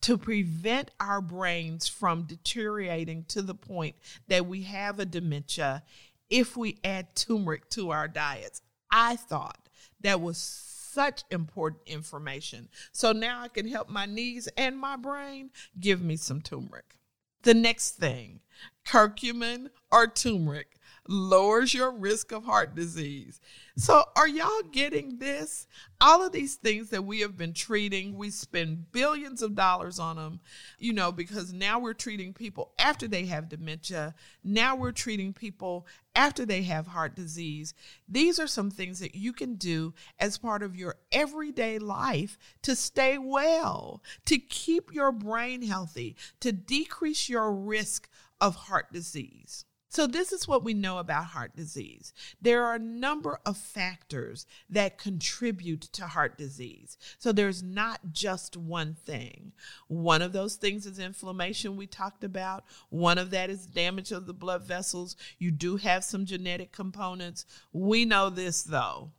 to 0.00 0.16
prevent 0.16 0.92
our 1.00 1.20
brains 1.20 1.88
from 1.88 2.22
deteriorating 2.22 3.24
to 3.28 3.42
the 3.42 3.54
point 3.54 3.96
that 4.28 4.46
we 4.46 4.62
have 4.62 5.00
a 5.00 5.04
dementia 5.04 5.82
if 6.30 6.56
we 6.56 6.78
add 6.84 7.16
turmeric 7.16 7.68
to 7.70 7.90
our 7.90 8.06
diets. 8.06 8.62
I 8.90 9.16
thought 9.16 9.68
that 10.00 10.20
was 10.20 10.44
such 10.88 11.24
important 11.30 11.82
information. 11.86 12.68
So 12.92 13.12
now 13.12 13.42
I 13.42 13.48
can 13.48 13.68
help 13.68 13.88
my 13.88 14.06
knees 14.06 14.48
and 14.56 14.78
my 14.78 14.96
brain. 14.96 15.50
Give 15.78 16.02
me 16.02 16.16
some 16.16 16.40
turmeric. 16.40 16.96
The 17.42 17.54
next 17.54 17.92
thing 17.92 18.40
curcumin 18.86 19.70
or 19.90 20.06
turmeric 20.06 20.77
lowers 21.08 21.72
your 21.72 21.90
risk 21.90 22.32
of 22.32 22.44
heart 22.44 22.74
disease. 22.74 23.40
So, 23.76 24.04
are 24.14 24.28
y'all 24.28 24.62
getting 24.70 25.18
this? 25.18 25.66
All 26.00 26.24
of 26.24 26.32
these 26.32 26.56
things 26.56 26.90
that 26.90 27.04
we 27.04 27.20
have 27.20 27.36
been 27.36 27.54
treating, 27.54 28.14
we 28.14 28.30
spend 28.30 28.92
billions 28.92 29.40
of 29.40 29.54
dollars 29.54 29.98
on 29.98 30.16
them, 30.16 30.40
you 30.78 30.92
know, 30.92 31.10
because 31.10 31.52
now 31.52 31.78
we're 31.78 31.94
treating 31.94 32.34
people 32.34 32.72
after 32.78 33.08
they 33.08 33.24
have 33.26 33.48
dementia. 33.48 34.14
Now 34.44 34.76
we're 34.76 34.92
treating 34.92 35.32
people 35.32 35.86
after 36.14 36.44
they 36.44 36.62
have 36.64 36.88
heart 36.88 37.14
disease. 37.14 37.72
These 38.06 38.38
are 38.38 38.46
some 38.46 38.70
things 38.70 39.00
that 39.00 39.14
you 39.14 39.32
can 39.32 39.54
do 39.54 39.94
as 40.18 40.36
part 40.36 40.62
of 40.62 40.76
your 40.76 40.96
everyday 41.10 41.78
life 41.78 42.36
to 42.62 42.76
stay 42.76 43.16
well, 43.16 44.02
to 44.26 44.38
keep 44.38 44.92
your 44.92 45.12
brain 45.12 45.62
healthy, 45.62 46.16
to 46.40 46.52
decrease 46.52 47.28
your 47.28 47.52
risk 47.52 48.10
of 48.40 48.56
heart 48.56 48.92
disease. 48.92 49.64
So, 49.90 50.06
this 50.06 50.32
is 50.32 50.46
what 50.46 50.64
we 50.64 50.74
know 50.74 50.98
about 50.98 51.26
heart 51.26 51.56
disease. 51.56 52.12
There 52.42 52.64
are 52.64 52.74
a 52.74 52.78
number 52.78 53.40
of 53.46 53.56
factors 53.56 54.46
that 54.68 54.98
contribute 54.98 55.80
to 55.80 56.06
heart 56.06 56.36
disease. 56.36 56.98
So, 57.18 57.32
there's 57.32 57.62
not 57.62 58.12
just 58.12 58.56
one 58.56 58.94
thing. 59.06 59.52
One 59.86 60.20
of 60.20 60.32
those 60.32 60.56
things 60.56 60.84
is 60.84 60.98
inflammation, 60.98 61.76
we 61.76 61.86
talked 61.86 62.22
about. 62.22 62.64
One 62.90 63.16
of 63.16 63.30
that 63.30 63.48
is 63.48 63.64
damage 63.64 64.12
of 64.12 64.26
the 64.26 64.34
blood 64.34 64.62
vessels. 64.62 65.16
You 65.38 65.50
do 65.50 65.76
have 65.76 66.04
some 66.04 66.26
genetic 66.26 66.70
components. 66.70 67.46
We 67.72 68.04
know 68.04 68.28
this, 68.28 68.62
though 68.62 69.12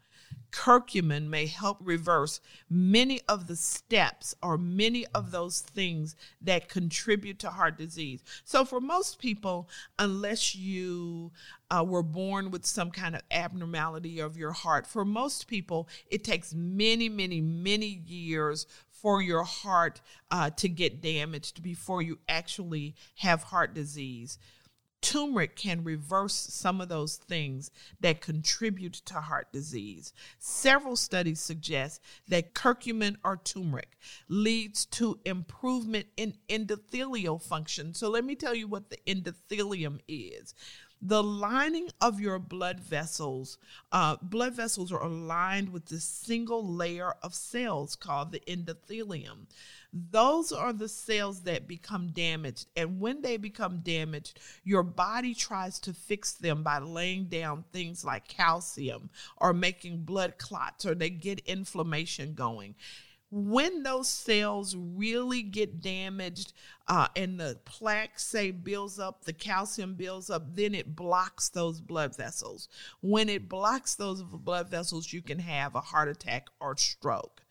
curcumin 0.51 1.27
may 1.27 1.45
help 1.45 1.77
reverse 1.81 2.41
many 2.69 3.21
of 3.27 3.47
the 3.47 3.55
steps 3.55 4.35
or 4.41 4.57
many 4.57 5.05
of 5.07 5.31
those 5.31 5.61
things 5.61 6.15
that 6.41 6.69
contribute 6.69 7.39
to 7.39 7.49
heart 7.49 7.77
disease. 7.77 8.23
So, 8.43 8.65
for 8.65 8.81
most 8.81 9.19
people, 9.19 9.69
unless 9.97 10.55
you 10.55 11.31
uh, 11.71 11.83
were 11.87 12.03
born 12.03 12.51
with 12.51 12.65
some 12.65 12.91
kind 12.91 13.15
of 13.15 13.21
abnormality 13.31 14.19
of 14.19 14.37
your 14.37 14.51
heart, 14.51 14.87
for 14.87 15.05
most 15.05 15.47
people, 15.47 15.87
it 16.09 16.23
takes 16.23 16.53
many, 16.53 17.09
many, 17.09 17.41
many 17.41 18.01
years 18.05 18.65
for 19.01 19.21
your 19.21 19.43
heart 19.43 20.01
uh, 20.31 20.49
to 20.51 20.67
get 20.67 21.01
damaged 21.01 21.63
before 21.63 22.01
you 22.01 22.19
actually 22.27 22.95
have 23.15 23.43
heart 23.43 23.73
disease 23.73 24.37
turmeric 25.01 25.55
can 25.55 25.83
reverse 25.83 26.33
some 26.33 26.81
of 26.81 26.89
those 26.89 27.15
things 27.15 27.71
that 27.99 28.21
contribute 28.21 28.93
to 28.93 29.15
heart 29.15 29.51
disease. 29.51 30.13
Several 30.37 30.95
studies 30.95 31.39
suggest 31.39 32.01
that 32.27 32.53
curcumin 32.53 33.15
or 33.23 33.37
turmeric 33.37 33.97
leads 34.27 34.85
to 34.85 35.19
improvement 35.25 36.07
in 36.17 36.35
endothelial 36.49 37.41
function. 37.41 37.93
So 37.93 38.09
let 38.09 38.25
me 38.25 38.35
tell 38.35 38.55
you 38.55 38.67
what 38.67 38.89
the 38.89 38.99
endothelium 39.07 39.99
is. 40.07 40.53
The 41.01 41.23
lining 41.23 41.89
of 42.01 42.19
your 42.19 42.39
blood 42.39 42.81
vessels, 42.81 43.57
uh, 43.89 44.17
blood 44.21 44.53
vessels 44.53 44.91
are 44.91 45.01
aligned 45.01 45.69
with 45.69 45.85
this 45.85 46.03
single 46.03 46.67
layer 46.67 47.13
of 47.23 47.33
cells 47.33 47.95
called 47.95 48.33
the 48.33 48.41
endothelium. 48.41 49.47
Those 49.91 50.51
are 50.51 50.71
the 50.71 50.87
cells 50.87 51.41
that 51.41 51.67
become 51.67 52.09
damaged. 52.09 52.67
And 52.75 52.99
when 52.99 53.21
they 53.21 53.37
become 53.37 53.79
damaged, 53.79 54.39
your 54.63 54.83
body 54.83 55.33
tries 55.33 55.79
to 55.79 55.93
fix 55.93 56.33
them 56.33 56.61
by 56.61 56.77
laying 56.77 57.25
down 57.25 57.65
things 57.71 58.05
like 58.05 58.27
calcium 58.27 59.09
or 59.37 59.51
making 59.51 60.03
blood 60.03 60.37
clots 60.37 60.85
or 60.85 60.93
they 60.93 61.09
get 61.09 61.39
inflammation 61.39 62.35
going. 62.35 62.75
When 63.31 63.83
those 63.83 64.07
cells 64.07 64.75
really 64.75 65.43
get 65.43 65.81
damaged 65.81 66.53
uh, 66.87 67.07
and 67.15 67.39
the 67.39 67.59
plaque 67.63 68.19
say 68.19 68.49
builds 68.49 68.99
up 68.99 69.23
the 69.23 69.33
calcium 69.33 69.93
builds 69.93 70.31
up 70.31 70.55
then 70.55 70.73
it 70.73 70.95
blocks 70.95 71.49
those 71.49 71.79
blood 71.79 72.15
vessels. 72.15 72.69
When 73.01 73.29
it 73.29 73.47
blocks 73.47 73.95
those 73.95 74.23
blood 74.23 74.69
vessels 74.69 75.13
you 75.13 75.21
can 75.21 75.39
have 75.39 75.75
a 75.75 75.81
heart 75.81 76.09
attack 76.09 76.47
or 76.59 76.75
stroke. 76.77 77.41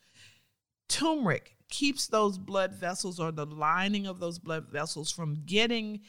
Turmeric 0.88 1.58
keeps 1.69 2.07
those 2.07 2.39
blood 2.39 2.75
vessels 2.75 3.21
or 3.21 3.33
the 3.33 3.47
lining 3.47 4.07
of 4.07 4.21
those 4.21 4.39
blood 4.39 4.67
vessels 4.69 5.11
from 5.11 5.43
getting 5.47 6.01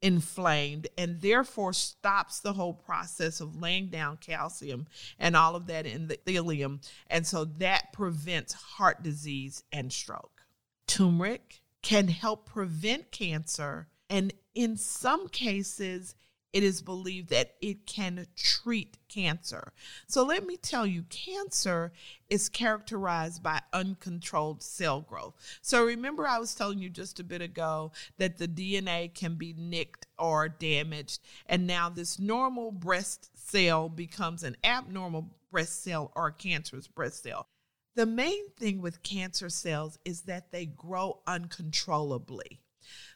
inflamed 0.00 0.88
and 0.98 1.20
therefore 1.20 1.72
stops 1.72 2.40
the 2.40 2.54
whole 2.54 2.74
process 2.74 3.40
of 3.40 3.60
laying 3.60 3.88
down 3.88 4.16
calcium 4.16 4.86
and 5.18 5.36
all 5.36 5.54
of 5.54 5.66
that 5.68 5.86
endothelium. 5.86 6.84
And 7.08 7.26
so 7.26 7.44
that 7.44 7.92
prevents 7.92 8.52
heart 8.52 9.02
disease 9.02 9.62
and 9.72 9.92
stroke. 9.92 10.42
Turmeric 10.86 11.62
can 11.82 12.08
help 12.08 12.46
prevent 12.46 13.12
cancer 13.12 13.88
and 14.10 14.32
in 14.54 14.76
some 14.76 15.28
cases, 15.28 16.14
it 16.52 16.62
is 16.62 16.82
believed 16.82 17.30
that 17.30 17.54
it 17.60 17.86
can 17.86 18.26
treat 18.36 18.98
cancer. 19.08 19.72
So 20.06 20.24
let 20.24 20.46
me 20.46 20.56
tell 20.56 20.86
you, 20.86 21.04
cancer 21.04 21.92
is 22.28 22.48
characterized 22.48 23.42
by 23.42 23.60
uncontrolled 23.72 24.62
cell 24.62 25.00
growth. 25.00 25.34
So 25.62 25.84
remember, 25.84 26.26
I 26.26 26.38
was 26.38 26.54
telling 26.54 26.78
you 26.78 26.90
just 26.90 27.20
a 27.20 27.24
bit 27.24 27.42
ago 27.42 27.92
that 28.18 28.38
the 28.38 28.48
DNA 28.48 29.12
can 29.14 29.36
be 29.36 29.54
nicked 29.56 30.06
or 30.18 30.48
damaged, 30.48 31.20
and 31.46 31.66
now 31.66 31.88
this 31.88 32.18
normal 32.18 32.70
breast 32.70 33.30
cell 33.34 33.88
becomes 33.88 34.42
an 34.42 34.56
abnormal 34.64 35.30
breast 35.50 35.82
cell 35.82 36.12
or 36.14 36.28
a 36.28 36.32
cancerous 36.32 36.88
breast 36.88 37.22
cell. 37.22 37.46
The 37.94 38.06
main 38.06 38.48
thing 38.58 38.80
with 38.80 39.02
cancer 39.02 39.50
cells 39.50 39.98
is 40.04 40.22
that 40.22 40.50
they 40.50 40.64
grow 40.64 41.20
uncontrollably. 41.26 42.60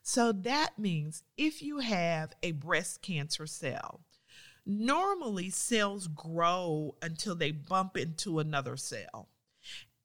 So 0.02 0.32
that 0.32 0.78
means 0.78 1.22
if 1.36 1.62
you 1.62 1.78
have 1.78 2.32
a 2.42 2.52
breast 2.52 3.02
cancer 3.02 3.46
cell, 3.46 4.00
normally 4.64 5.50
cells 5.50 6.08
grow 6.08 6.96
until 7.00 7.34
they 7.34 7.52
bump 7.52 7.96
into 7.96 8.38
another 8.38 8.76
cell. 8.76 9.28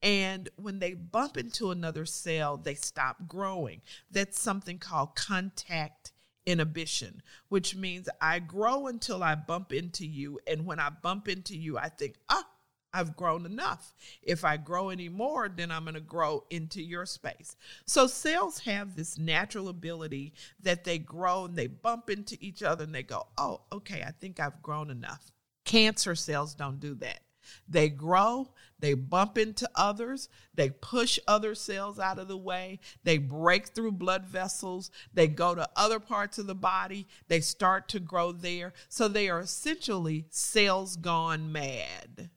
And 0.04 0.50
when 0.56 0.80
they 0.80 0.94
bump 0.94 1.38
into 1.38 1.72
another 1.72 2.06
cell, 2.06 2.58
they 2.58 2.76
stop 2.76 3.28
growing. 3.28 3.82
That's 4.10 4.40
something 4.40 4.80
called 4.80 5.16
contact 5.16 6.12
inhibition, 6.46 7.22
which 7.50 7.76
means 7.76 8.10
I 8.20 8.40
grow 8.40 8.88
until 8.88 9.24
I 9.24 9.36
bump 9.36 9.74
into 9.74 10.06
you. 10.08 10.40
And 10.48 10.66
when 10.66 10.80
I 10.80 10.90
bump 10.90 11.28
into 11.28 11.56
you, 11.56 11.78
I 11.78 11.90
think, 11.90 12.16
ah, 12.30 12.48
I've 12.94 13.16
grown 13.16 13.46
enough. 13.46 13.94
If 14.22 14.44
I 14.44 14.58
grow 14.58 14.90
any 14.90 15.10
more, 15.10 15.48
then 15.50 15.72
I'm 15.72 15.84
going 15.84 15.96
to 15.96 16.02
grow 16.02 16.44
into 16.50 16.82
your 16.82 17.06
space. 17.06 17.56
So 17.86 18.08
cells 18.08 18.60
have 18.60 18.96
this 18.96 19.18
natural 19.18 19.70
ability 19.70 20.34
that 20.62 20.84
they 20.84 21.00
grow 21.00 21.46
and 21.46 21.56
they 21.56 21.68
bump 21.68 22.10
into 22.10 22.38
each 22.40 22.64
other 22.64 22.84
and 22.84 22.94
they 22.94 23.04
go, 23.04 23.28
oh, 23.38 23.62
okay, 23.72 24.04
I 24.06 24.12
think 24.12 24.40
I've 24.40 24.62
grown 24.62 24.90
enough. 24.90 25.32
Cancer 25.64 26.16
cells 26.16 26.54
don't 26.54 26.80
do 26.80 26.96
that. 26.96 27.22
They 27.68 27.90
grow, 27.90 28.54
they 28.80 28.94
bump 28.94 29.38
into 29.38 29.70
others, 29.76 30.30
they 30.54 30.70
push 30.70 31.18
other 31.28 31.56
cells 31.56 32.00
out 32.00 32.20
of 32.20 32.28
the 32.28 32.38
way, 32.38 32.80
they 33.04 33.18
break 33.18 33.70
through 33.70 33.94
blood 33.94 34.26
vessels, 34.26 34.92
they 35.14 35.28
go 35.28 35.56
to 35.56 35.70
other 35.76 36.00
parts 36.00 36.38
of 36.38 36.48
the 36.48 36.56
body, 36.56 37.08
they 37.28 37.42
start 37.42 37.88
to 37.90 38.00
grow 38.00 38.32
there. 38.32 38.74
So 38.90 39.08
they 39.08 39.28
are 39.30 39.40
essentially 39.40 40.26
cells 40.30 40.96
gone 40.96 41.52
mad. 41.52 42.30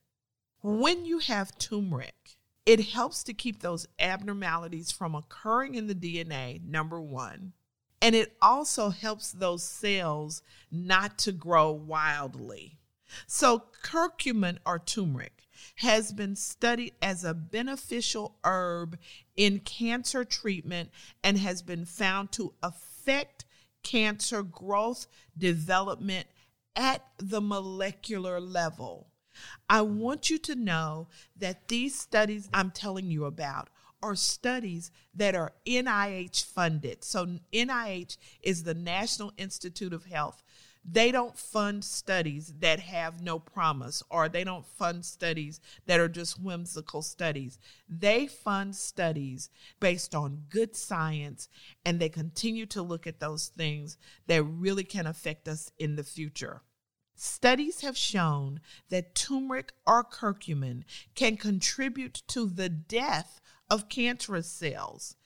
When 0.66 1.04
you 1.04 1.18
have 1.18 1.58
turmeric, 1.58 2.38
it 2.64 2.80
helps 2.92 3.22
to 3.24 3.34
keep 3.34 3.60
those 3.60 3.86
abnormalities 3.98 4.90
from 4.90 5.14
occurring 5.14 5.74
in 5.74 5.88
the 5.88 5.94
DNA, 5.94 6.64
number 6.64 6.98
one. 7.02 7.52
And 8.00 8.14
it 8.14 8.34
also 8.40 8.88
helps 8.88 9.30
those 9.30 9.62
cells 9.62 10.40
not 10.72 11.18
to 11.18 11.32
grow 11.32 11.70
wildly. 11.70 12.78
So, 13.26 13.64
curcumin 13.82 14.56
or 14.64 14.78
turmeric 14.78 15.42
has 15.76 16.14
been 16.14 16.34
studied 16.34 16.94
as 17.02 17.24
a 17.24 17.34
beneficial 17.34 18.38
herb 18.42 18.98
in 19.36 19.60
cancer 19.60 20.24
treatment 20.24 20.88
and 21.22 21.36
has 21.36 21.60
been 21.60 21.84
found 21.84 22.32
to 22.32 22.54
affect 22.62 23.44
cancer 23.82 24.42
growth 24.42 25.08
development 25.36 26.26
at 26.74 27.04
the 27.18 27.42
molecular 27.42 28.40
level. 28.40 29.10
I 29.68 29.82
want 29.82 30.30
you 30.30 30.38
to 30.38 30.54
know 30.54 31.08
that 31.36 31.68
these 31.68 31.98
studies 31.98 32.48
I'm 32.52 32.70
telling 32.70 33.10
you 33.10 33.24
about 33.24 33.68
are 34.02 34.14
studies 34.14 34.90
that 35.14 35.34
are 35.34 35.54
NIH 35.66 36.44
funded. 36.44 37.02
So, 37.02 37.38
NIH 37.52 38.18
is 38.42 38.64
the 38.64 38.74
National 38.74 39.32
Institute 39.38 39.94
of 39.94 40.04
Health. 40.04 40.42
They 40.84 41.10
don't 41.10 41.38
fund 41.38 41.82
studies 41.82 42.52
that 42.60 42.80
have 42.80 43.22
no 43.22 43.38
promise, 43.38 44.02
or 44.10 44.28
they 44.28 44.44
don't 44.44 44.66
fund 44.66 45.06
studies 45.06 45.58
that 45.86 45.98
are 45.98 46.10
just 46.10 46.38
whimsical 46.38 47.00
studies. 47.00 47.58
They 47.88 48.26
fund 48.26 48.76
studies 48.76 49.48
based 49.80 50.14
on 50.14 50.44
good 50.50 50.76
science, 50.76 51.48
and 51.86 51.98
they 51.98 52.10
continue 52.10 52.66
to 52.66 52.82
look 52.82 53.06
at 53.06 53.20
those 53.20 53.48
things 53.48 53.96
that 54.26 54.42
really 54.42 54.84
can 54.84 55.06
affect 55.06 55.48
us 55.48 55.72
in 55.78 55.96
the 55.96 56.04
future. 56.04 56.60
Studies 57.16 57.80
have 57.82 57.96
shown 57.96 58.60
that 58.88 59.14
turmeric 59.14 59.72
or 59.86 60.04
curcumin 60.04 60.84
can 61.14 61.36
contribute 61.36 62.22
to 62.28 62.46
the 62.46 62.68
death 62.68 63.40
of 63.70 63.88
cancerous 63.88 64.48
cells 64.48 65.16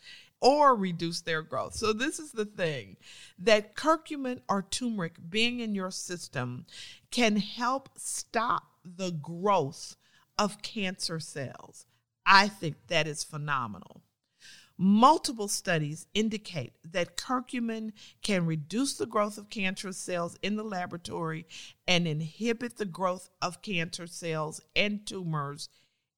or 0.40 0.74
reduce 0.74 1.22
their 1.22 1.42
growth. 1.42 1.74
So, 1.74 1.92
this 1.92 2.18
is 2.18 2.32
the 2.32 2.44
thing 2.44 2.96
that 3.38 3.74
curcumin 3.74 4.40
or 4.48 4.62
turmeric 4.62 5.16
being 5.28 5.60
in 5.60 5.74
your 5.74 5.90
system 5.90 6.66
can 7.10 7.36
help 7.36 7.88
stop 7.96 8.64
the 8.84 9.10
growth 9.10 9.96
of 10.38 10.62
cancer 10.62 11.18
cells. 11.18 11.86
I 12.24 12.48
think 12.48 12.76
that 12.88 13.06
is 13.06 13.24
phenomenal. 13.24 14.02
Multiple 14.80 15.48
studies 15.48 16.06
indicate 16.14 16.74
that 16.84 17.16
curcumin 17.16 17.90
can 18.22 18.46
reduce 18.46 18.96
the 18.96 19.06
growth 19.06 19.36
of 19.36 19.50
cancer 19.50 19.92
cells 19.92 20.36
in 20.40 20.54
the 20.54 20.62
laboratory 20.62 21.46
and 21.88 22.06
inhibit 22.06 22.76
the 22.76 22.84
growth 22.84 23.28
of 23.42 23.60
cancer 23.60 24.06
cells 24.06 24.60
and 24.76 25.04
tumors 25.04 25.68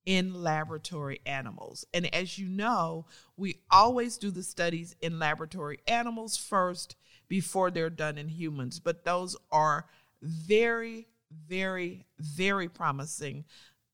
in 0.05 0.43
laboratory 0.43 1.21
animals. 1.25 1.87
And 1.95 2.15
as 2.15 2.39
you 2.39 2.49
know, 2.49 3.07
we 3.35 3.63
always 3.71 4.19
do 4.19 4.31
the 4.31 4.43
studies 4.43 4.95
in 5.01 5.19
laboratory 5.19 5.79
animals 5.87 6.37
first 6.37 6.97
before 7.29 7.71
they're 7.71 7.89
done 7.89 8.19
in 8.19 8.29
humans, 8.29 8.79
but 8.79 9.05
those 9.05 9.37
are 9.51 9.87
very, 10.21 11.07
very, 11.31 12.05
very 12.19 12.69
promising 12.69 13.47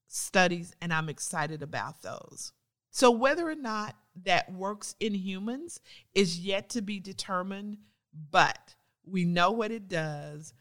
studies, 0.09 0.75
and 0.81 0.93
I'm 0.93 1.09
excited 1.09 1.63
about 1.63 2.03
those. 2.03 2.53
So, 2.91 3.11
whether 3.11 3.49
or 3.49 3.55
not 3.55 3.95
that 4.25 4.53
works 4.53 4.95
in 5.01 5.15
humans 5.15 5.81
is 6.15 6.41
yet 6.41 6.71
to 6.71 6.83
be 6.83 7.01
determined, 7.01 7.79
but 8.31 8.75
we 9.05 9.25
know 9.25 9.51
what 9.53 9.71
it 9.71 9.89
does. 9.89 10.55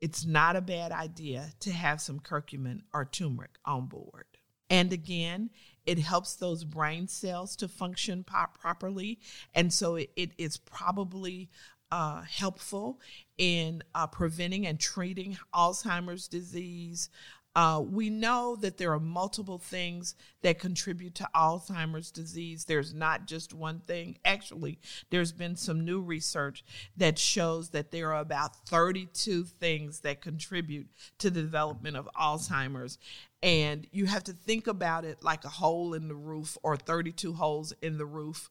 It's 0.00 0.24
not 0.24 0.56
a 0.56 0.62
bad 0.62 0.92
idea 0.92 1.50
to 1.60 1.72
have 1.72 2.00
some 2.00 2.20
curcumin 2.20 2.82
or 2.94 3.04
turmeric 3.04 3.58
on 3.64 3.86
board. 3.86 4.24
And 4.70 4.92
again, 4.92 5.50
it 5.84 5.98
helps 5.98 6.36
those 6.36 6.64
brain 6.64 7.08
cells 7.08 7.56
to 7.56 7.68
function 7.68 8.24
properly. 8.24 9.18
And 9.54 9.72
so 9.72 9.96
it, 9.96 10.10
it 10.14 10.30
is 10.38 10.56
probably 10.56 11.50
uh, 11.90 12.22
helpful 12.22 13.00
in 13.36 13.82
uh, 13.94 14.06
preventing 14.06 14.66
and 14.66 14.78
treating 14.78 15.36
Alzheimer's 15.52 16.28
disease, 16.28 17.10
uh, 17.56 17.82
we 17.84 18.10
know 18.10 18.56
that 18.56 18.78
there 18.78 18.92
are 18.92 19.00
multiple 19.00 19.58
things 19.58 20.14
that 20.42 20.60
contribute 20.60 21.16
to 21.16 21.28
Alzheimer's 21.34 22.12
disease. 22.12 22.64
There's 22.64 22.94
not 22.94 23.26
just 23.26 23.52
one 23.52 23.80
thing. 23.80 24.18
Actually, 24.24 24.78
there's 25.10 25.32
been 25.32 25.56
some 25.56 25.84
new 25.84 26.00
research 26.00 26.64
that 26.96 27.18
shows 27.18 27.70
that 27.70 27.90
there 27.90 28.12
are 28.12 28.20
about 28.20 28.68
32 28.68 29.44
things 29.44 30.00
that 30.00 30.20
contribute 30.20 30.86
to 31.18 31.28
the 31.28 31.42
development 31.42 31.96
of 31.96 32.08
Alzheimer's. 32.14 32.98
And 33.42 33.86
you 33.90 34.06
have 34.06 34.24
to 34.24 34.32
think 34.32 34.66
about 34.66 35.04
it 35.04 35.22
like 35.22 35.44
a 35.44 35.48
hole 35.48 35.94
in 35.94 36.08
the 36.08 36.14
roof 36.14 36.56
or 36.62 36.76
32 36.76 37.32
holes 37.32 37.72
in 37.82 37.98
the 37.98 38.06
roof. 38.06 38.50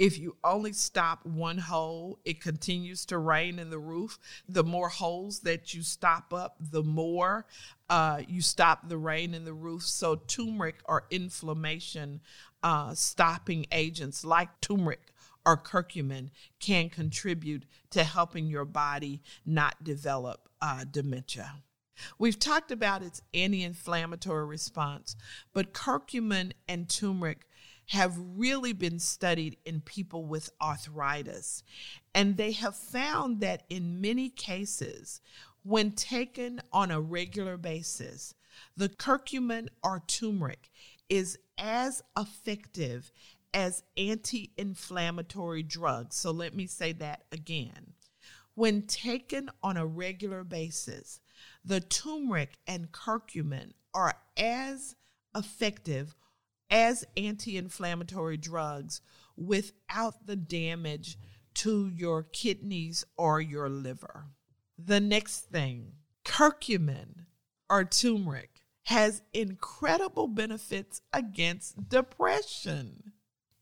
If 0.00 0.18
you 0.18 0.38
only 0.42 0.72
stop 0.72 1.26
one 1.26 1.58
hole, 1.58 2.20
it 2.24 2.40
continues 2.40 3.04
to 3.04 3.18
rain 3.18 3.58
in 3.58 3.68
the 3.68 3.78
roof. 3.78 4.18
The 4.48 4.64
more 4.64 4.88
holes 4.88 5.40
that 5.40 5.74
you 5.74 5.82
stop 5.82 6.32
up, 6.32 6.56
the 6.58 6.82
more 6.82 7.44
uh, 7.90 8.22
you 8.26 8.40
stop 8.40 8.88
the 8.88 8.96
rain 8.96 9.34
in 9.34 9.44
the 9.44 9.52
roof. 9.52 9.82
So, 9.82 10.14
turmeric 10.14 10.76
or 10.86 11.04
inflammation 11.10 12.22
uh, 12.62 12.94
stopping 12.94 13.66
agents 13.72 14.24
like 14.24 14.62
turmeric 14.62 15.12
or 15.44 15.58
curcumin 15.58 16.30
can 16.60 16.88
contribute 16.88 17.66
to 17.90 18.02
helping 18.02 18.46
your 18.46 18.64
body 18.64 19.20
not 19.44 19.84
develop 19.84 20.48
uh, 20.62 20.86
dementia. 20.90 21.56
We've 22.18 22.38
talked 22.38 22.70
about 22.70 23.02
its 23.02 23.20
anti 23.34 23.62
inflammatory 23.62 24.46
response, 24.46 25.14
but 25.52 25.74
curcumin 25.74 26.52
and 26.66 26.88
turmeric 26.88 27.46
have 27.90 28.16
really 28.36 28.72
been 28.72 29.00
studied 29.00 29.56
in 29.64 29.80
people 29.80 30.24
with 30.24 30.48
arthritis. 30.62 31.64
And 32.14 32.36
they 32.36 32.52
have 32.52 32.76
found 32.76 33.40
that 33.40 33.64
in 33.68 34.00
many 34.00 34.28
cases, 34.28 35.20
when 35.64 35.90
taken 35.90 36.60
on 36.72 36.92
a 36.92 37.00
regular 37.00 37.56
basis, 37.56 38.32
the 38.76 38.88
curcumin 38.88 39.66
or 39.82 40.04
turmeric 40.06 40.70
is 41.08 41.36
as 41.58 42.00
effective 42.16 43.10
as 43.52 43.82
anti 43.96 44.52
inflammatory 44.56 45.64
drugs. 45.64 46.14
So 46.14 46.30
let 46.30 46.54
me 46.54 46.68
say 46.68 46.92
that 46.92 47.24
again. 47.32 47.94
When 48.54 48.82
taken 48.82 49.50
on 49.64 49.76
a 49.76 49.84
regular 49.86 50.44
basis, 50.44 51.18
the 51.64 51.80
turmeric 51.80 52.56
and 52.68 52.92
curcumin 52.92 53.72
are 53.92 54.14
as 54.36 54.94
effective 55.34 56.14
as 56.70 57.04
anti 57.16 57.56
inflammatory 57.56 58.36
drugs 58.36 59.00
without 59.36 60.26
the 60.26 60.36
damage 60.36 61.18
to 61.54 61.88
your 61.88 62.22
kidneys 62.22 63.04
or 63.16 63.40
your 63.40 63.68
liver. 63.68 64.26
The 64.78 65.00
next 65.00 65.50
thing 65.50 65.92
curcumin 66.24 67.26
or 67.68 67.84
turmeric 67.84 68.62
has 68.84 69.22
incredible 69.32 70.26
benefits 70.26 71.00
against 71.12 71.88
depression. 71.88 73.12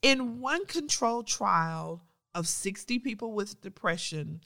In 0.01 0.41
one 0.41 0.65
controlled 0.67 1.27
trial 1.27 2.05
of 2.35 2.47
60 2.47 2.99
people 3.01 3.33
with 3.33 3.61
depression, 3.61 4.41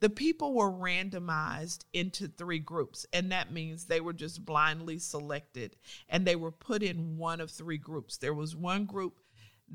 the 0.00 0.10
people 0.10 0.54
were 0.54 0.70
randomized 0.70 1.80
into 1.92 2.28
three 2.28 2.60
groups, 2.60 3.04
and 3.12 3.32
that 3.32 3.52
means 3.52 3.84
they 3.84 4.00
were 4.00 4.12
just 4.12 4.44
blindly 4.44 4.98
selected 4.98 5.76
and 6.08 6.24
they 6.24 6.36
were 6.36 6.52
put 6.52 6.82
in 6.82 7.16
one 7.18 7.40
of 7.40 7.50
three 7.50 7.78
groups. 7.78 8.16
There 8.16 8.34
was 8.34 8.54
one 8.54 8.84
group 8.84 9.18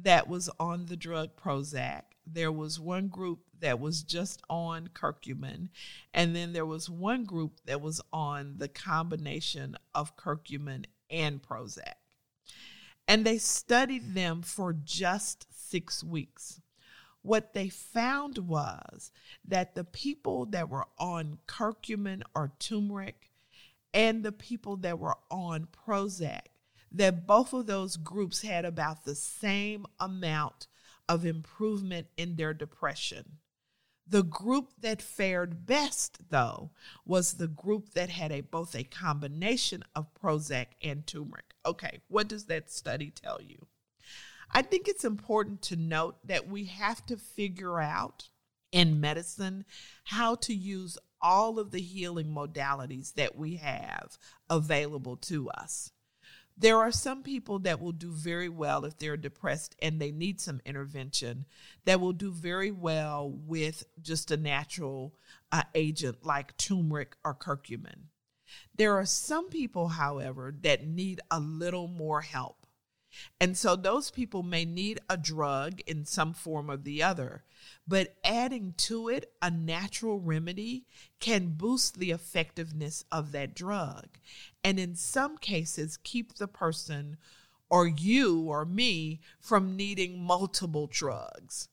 that 0.02 0.28
was 0.28 0.50
on 0.60 0.86
the 0.86 0.96
drug 0.96 1.36
Prozac, 1.36 2.04
there 2.26 2.52
was 2.52 2.80
one 2.80 3.10
group 3.10 3.40
that 3.60 3.80
was 3.80 4.02
just 4.02 4.42
on 4.50 4.90
curcumin, 4.94 5.70
and 6.14 6.36
then 6.36 6.54
there 6.54 6.66
was 6.66 6.90
one 6.90 7.26
group 7.26 7.60
that 7.66 7.82
was 7.82 8.02
on 8.12 8.56
the 8.58 8.70
combination 8.70 9.78
of 9.94 10.16
curcumin 10.16 10.86
and 11.10 11.42
Prozac. 11.42 11.96
And 13.08 13.26
they 13.26 13.38
studied 13.38 14.16
them 14.16 14.42
for 14.42 14.74
just 14.74 15.46
six 15.52 16.04
weeks 16.04 16.62
what 17.24 17.54
they 17.54 17.70
found 17.70 18.38
was 18.38 19.12
that 19.46 19.74
the 19.74 19.84
people 19.84 20.46
that 20.48 20.70
were 20.70 20.86
on 21.00 21.40
curcumin 21.48 22.22
or 22.36 22.52
turmeric 22.60 23.32
and 23.94 24.24
the 24.24 24.32
people 24.32 24.78
that 24.78 25.00
were 25.00 25.18
on 25.32 25.68
Prozac, 25.68 26.48
that 26.92 27.26
both 27.26 27.54
of 27.54 27.66
those 27.66 27.96
groups 27.96 28.42
had 28.42 28.66
about 28.66 29.06
the 29.06 29.16
same 29.16 29.86
amount 30.00 30.68
of 31.08 31.26
improvement 31.26 32.08
in 32.18 32.36
their 32.36 32.54
depression. 32.54 33.38
The 34.06 34.24
group 34.24 34.72
that 34.82 35.02
fared 35.02 35.66
best, 35.66 36.30
though, 36.30 36.72
was 37.06 37.34
the 37.34 37.48
group 37.48 37.94
that 37.94 38.10
had 38.10 38.32
a 38.34 38.42
both 38.42 38.76
a 38.76 38.84
combination 38.84 39.84
of 39.96 40.14
Prozac 40.14 40.68
and 40.82 41.08
turmeric. 41.08 41.54
Okay, 41.66 42.02
what 42.10 42.28
does 42.28 42.46
that 42.46 42.70
study 42.70 43.12
tell 43.12 43.42
you? 43.42 43.68
I 44.52 44.62
think 44.62 44.88
it's 44.88 45.06
important 45.06 45.62
to 45.64 45.76
note 45.76 46.18
that 46.28 46.48
we 46.48 46.66
have 46.66 47.06
to 47.08 47.18
figure 47.18 47.80
out 47.80 48.30
in 48.72 49.00
medicine 49.00 49.66
how 50.06 50.36
to 50.36 50.54
use 50.54 50.98
all 51.22 51.60
of 51.60 51.72
the 51.72 51.80
healing 51.80 52.28
modalities 52.28 53.14
that 53.14 53.38
we 53.38 53.56
have 53.56 54.18
available 54.50 55.16
to 55.16 55.50
us. 55.50 55.92
There 56.56 56.78
are 56.78 56.92
some 56.92 57.24
people 57.24 57.60
that 57.60 57.82
will 57.82 57.94
do 57.94 58.12
very 58.12 58.50
well 58.50 58.86
if 58.86 58.98
they're 58.98 59.18
depressed 59.18 59.76
and 59.82 60.00
they 60.00 60.12
need 60.12 60.40
some 60.40 60.62
intervention, 60.66 61.46
that 61.86 62.00
will 62.00 62.14
do 62.14 62.32
very 62.32 62.70
well 62.70 63.32
with 63.32 63.86
just 64.02 64.30
a 64.30 64.38
natural 64.38 65.16
uh, 65.52 65.64
agent 65.74 66.24
like 66.24 66.56
turmeric 66.58 67.16
or 67.26 67.34
curcumin. 67.34 68.10
There 68.76 68.96
are 68.98 69.06
some 69.06 69.50
people, 69.50 69.88
however, 69.88 70.54
that 70.62 70.86
need 70.86 71.22
a 71.32 71.40
little 71.40 71.88
more 71.88 72.22
help. 72.22 72.63
And 73.40 73.58
so 73.58 73.76
those 73.76 74.12
people 74.12 74.44
may 74.44 74.66
need 74.66 75.00
a 75.10 75.18
drug 75.18 75.82
in 75.88 76.06
some 76.06 76.34
form 76.34 76.70
or 76.70 76.78
the 76.78 77.04
other, 77.04 77.44
but 77.88 78.16
adding 78.24 78.74
to 78.78 79.10
it 79.10 79.32
a 79.42 79.52
natural 79.52 80.20
remedy 80.20 80.86
can 81.20 81.56
boost 81.56 82.00
the 82.00 82.12
effectiveness 82.12 83.06
of 83.12 83.32
that 83.32 83.56
drug. 83.56 84.18
And 84.64 84.80
in 84.80 84.96
some 84.96 85.38
cases, 85.38 85.98
keep 85.98 86.36
the 86.36 86.48
person 86.48 87.18
or 87.70 87.88
you 87.88 88.42
or 88.42 88.66
me 88.66 89.20
from 89.40 89.76
needing 89.76 90.20
multiple 90.20 90.88
drugs 90.88 91.70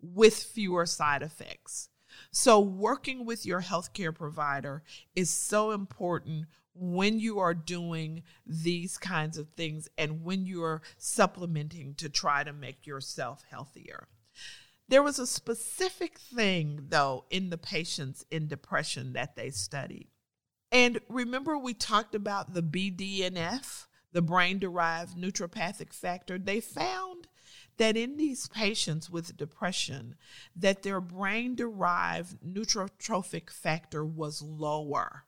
with 0.00 0.34
fewer 0.34 0.86
side 0.86 1.22
effects. 1.22 1.88
So, 2.30 2.60
working 2.60 3.24
with 3.24 3.46
your 3.46 3.62
healthcare 3.62 4.14
provider 4.14 4.82
is 5.14 5.30
so 5.30 5.70
important 5.70 6.46
when 6.74 7.20
you 7.20 7.38
are 7.38 7.54
doing 7.54 8.22
these 8.46 8.96
kinds 8.96 9.36
of 9.36 9.48
things 9.50 9.88
and 9.98 10.24
when 10.24 10.46
you're 10.46 10.82
supplementing 10.96 11.94
to 11.94 12.08
try 12.08 12.42
to 12.42 12.52
make 12.52 12.86
yourself 12.86 13.44
healthier. 13.50 14.08
There 14.88 15.02
was 15.02 15.18
a 15.18 15.26
specific 15.26 16.18
thing, 16.18 16.86
though, 16.88 17.24
in 17.30 17.50
the 17.50 17.58
patients 17.58 18.24
in 18.30 18.48
depression 18.48 19.12
that 19.12 19.36
they 19.36 19.50
studied. 19.50 20.08
And 20.70 21.00
remember, 21.08 21.58
we 21.58 21.74
talked 21.74 22.14
about 22.14 22.54
the 22.54 22.62
BDNF, 22.62 23.86
the 24.12 24.22
brain 24.22 24.58
derived 24.58 25.16
neurotrophic 25.16 25.92
factor. 25.92 26.38
They 26.38 26.60
found 26.60 27.11
that 27.78 27.96
in 27.96 28.16
these 28.16 28.48
patients 28.48 29.10
with 29.10 29.36
depression 29.36 30.14
that 30.54 30.82
their 30.82 31.00
brain 31.00 31.54
derived 31.54 32.40
neurotrophic 32.42 33.50
factor 33.50 34.04
was 34.04 34.42
lower 34.42 35.24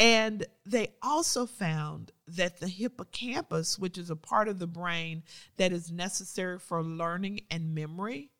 and 0.00 0.46
they 0.64 0.94
also 1.02 1.44
found 1.44 2.10
that 2.26 2.58
the 2.58 2.68
hippocampus, 2.68 3.78
which 3.78 3.98
is 3.98 4.08
a 4.08 4.16
part 4.16 4.48
of 4.48 4.58
the 4.58 4.66
brain 4.66 5.22
that 5.58 5.72
is 5.74 5.92
necessary 5.92 6.58
for 6.58 6.82
learning 6.82 7.42
and 7.50 7.74
memory, 7.74 8.30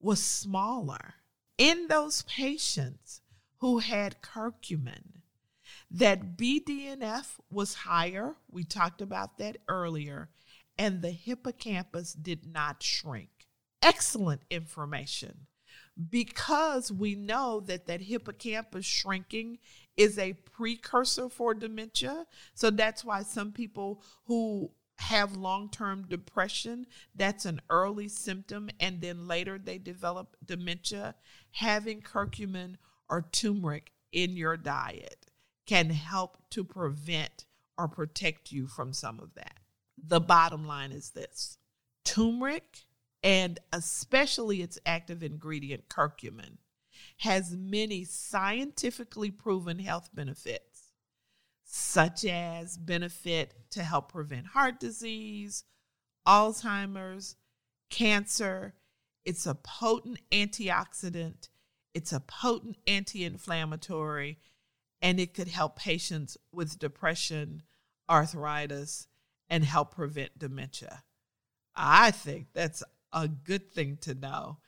was 0.00 0.20
smaller. 0.20 1.14
In 1.56 1.86
those 1.86 2.22
patients 2.22 3.20
who 3.58 3.78
had 3.78 4.22
curcumin, 4.22 5.20
that 5.88 6.36
BDNF 6.36 7.38
was 7.48 7.74
higher. 7.74 8.34
We 8.50 8.64
talked 8.64 9.00
about 9.00 9.38
that 9.38 9.58
earlier. 9.68 10.30
And 10.76 11.02
the 11.02 11.10
hippocampus 11.10 12.12
did 12.12 12.46
not 12.46 12.82
shrink. 12.82 13.30
Excellent 13.82 14.42
information 14.50 15.46
because 16.10 16.90
we 16.90 17.14
know 17.14 17.60
that 17.60 17.86
that 17.86 18.02
hippocampus 18.02 18.84
shrinking 18.84 19.58
is 19.96 20.18
a 20.18 20.32
precursor 20.32 21.28
for 21.28 21.54
dementia. 21.54 22.26
So 22.54 22.70
that's 22.70 23.04
why 23.04 23.22
some 23.22 23.52
people 23.52 24.02
who 24.26 24.72
have 24.98 25.36
long 25.36 25.68
term 25.70 26.06
depression, 26.08 26.86
that's 27.14 27.44
an 27.44 27.60
early 27.70 28.08
symptom, 28.08 28.70
and 28.80 29.00
then 29.00 29.26
later 29.26 29.58
they 29.58 29.78
develop 29.78 30.36
dementia. 30.44 31.14
Having 31.52 32.02
curcumin 32.02 32.76
or 33.08 33.28
turmeric 33.32 33.92
in 34.12 34.36
your 34.36 34.56
diet 34.56 35.30
can 35.66 35.90
help 35.90 36.38
to 36.50 36.64
prevent 36.64 37.44
or 37.76 37.88
protect 37.88 38.52
you 38.52 38.66
from 38.66 38.92
some 38.92 39.18
of 39.20 39.34
that. 39.34 39.58
The 40.06 40.20
bottom 40.20 40.66
line 40.66 40.92
is 40.92 41.10
this 41.10 41.56
turmeric, 42.04 42.80
and 43.22 43.58
especially 43.72 44.60
its 44.60 44.78
active 44.84 45.22
ingredient, 45.22 45.88
curcumin, 45.88 46.58
has 47.18 47.56
many 47.56 48.04
scientifically 48.04 49.30
proven 49.30 49.78
health 49.78 50.10
benefits, 50.12 50.92
such 51.64 52.24
as 52.26 52.76
benefit 52.76 53.54
to 53.70 53.82
help 53.82 54.12
prevent 54.12 54.48
heart 54.48 54.78
disease, 54.78 55.64
Alzheimer's, 56.26 57.36
cancer. 57.88 58.74
It's 59.24 59.46
a 59.46 59.54
potent 59.54 60.20
antioxidant, 60.30 61.48
it's 61.94 62.12
a 62.12 62.20
potent 62.20 62.76
anti 62.86 63.24
inflammatory, 63.24 64.38
and 65.00 65.18
it 65.18 65.32
could 65.32 65.48
help 65.48 65.78
patients 65.78 66.36
with 66.52 66.78
depression, 66.78 67.62
arthritis, 68.10 69.06
and 69.48 69.64
help 69.64 69.94
prevent 69.94 70.38
dementia. 70.38 71.02
I 71.74 72.10
think 72.10 72.48
that's 72.52 72.82
a 73.12 73.28
good 73.28 73.72
thing 73.72 73.98
to 74.02 74.14
know. 74.14 74.58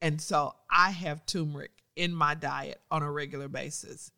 And 0.00 0.20
so 0.20 0.54
I 0.70 0.90
have 0.90 1.26
turmeric 1.26 1.82
in 1.96 2.14
my 2.14 2.34
diet 2.34 2.80
on 2.90 3.02
a 3.02 3.10
regular 3.10 3.48
basis. 3.48 4.10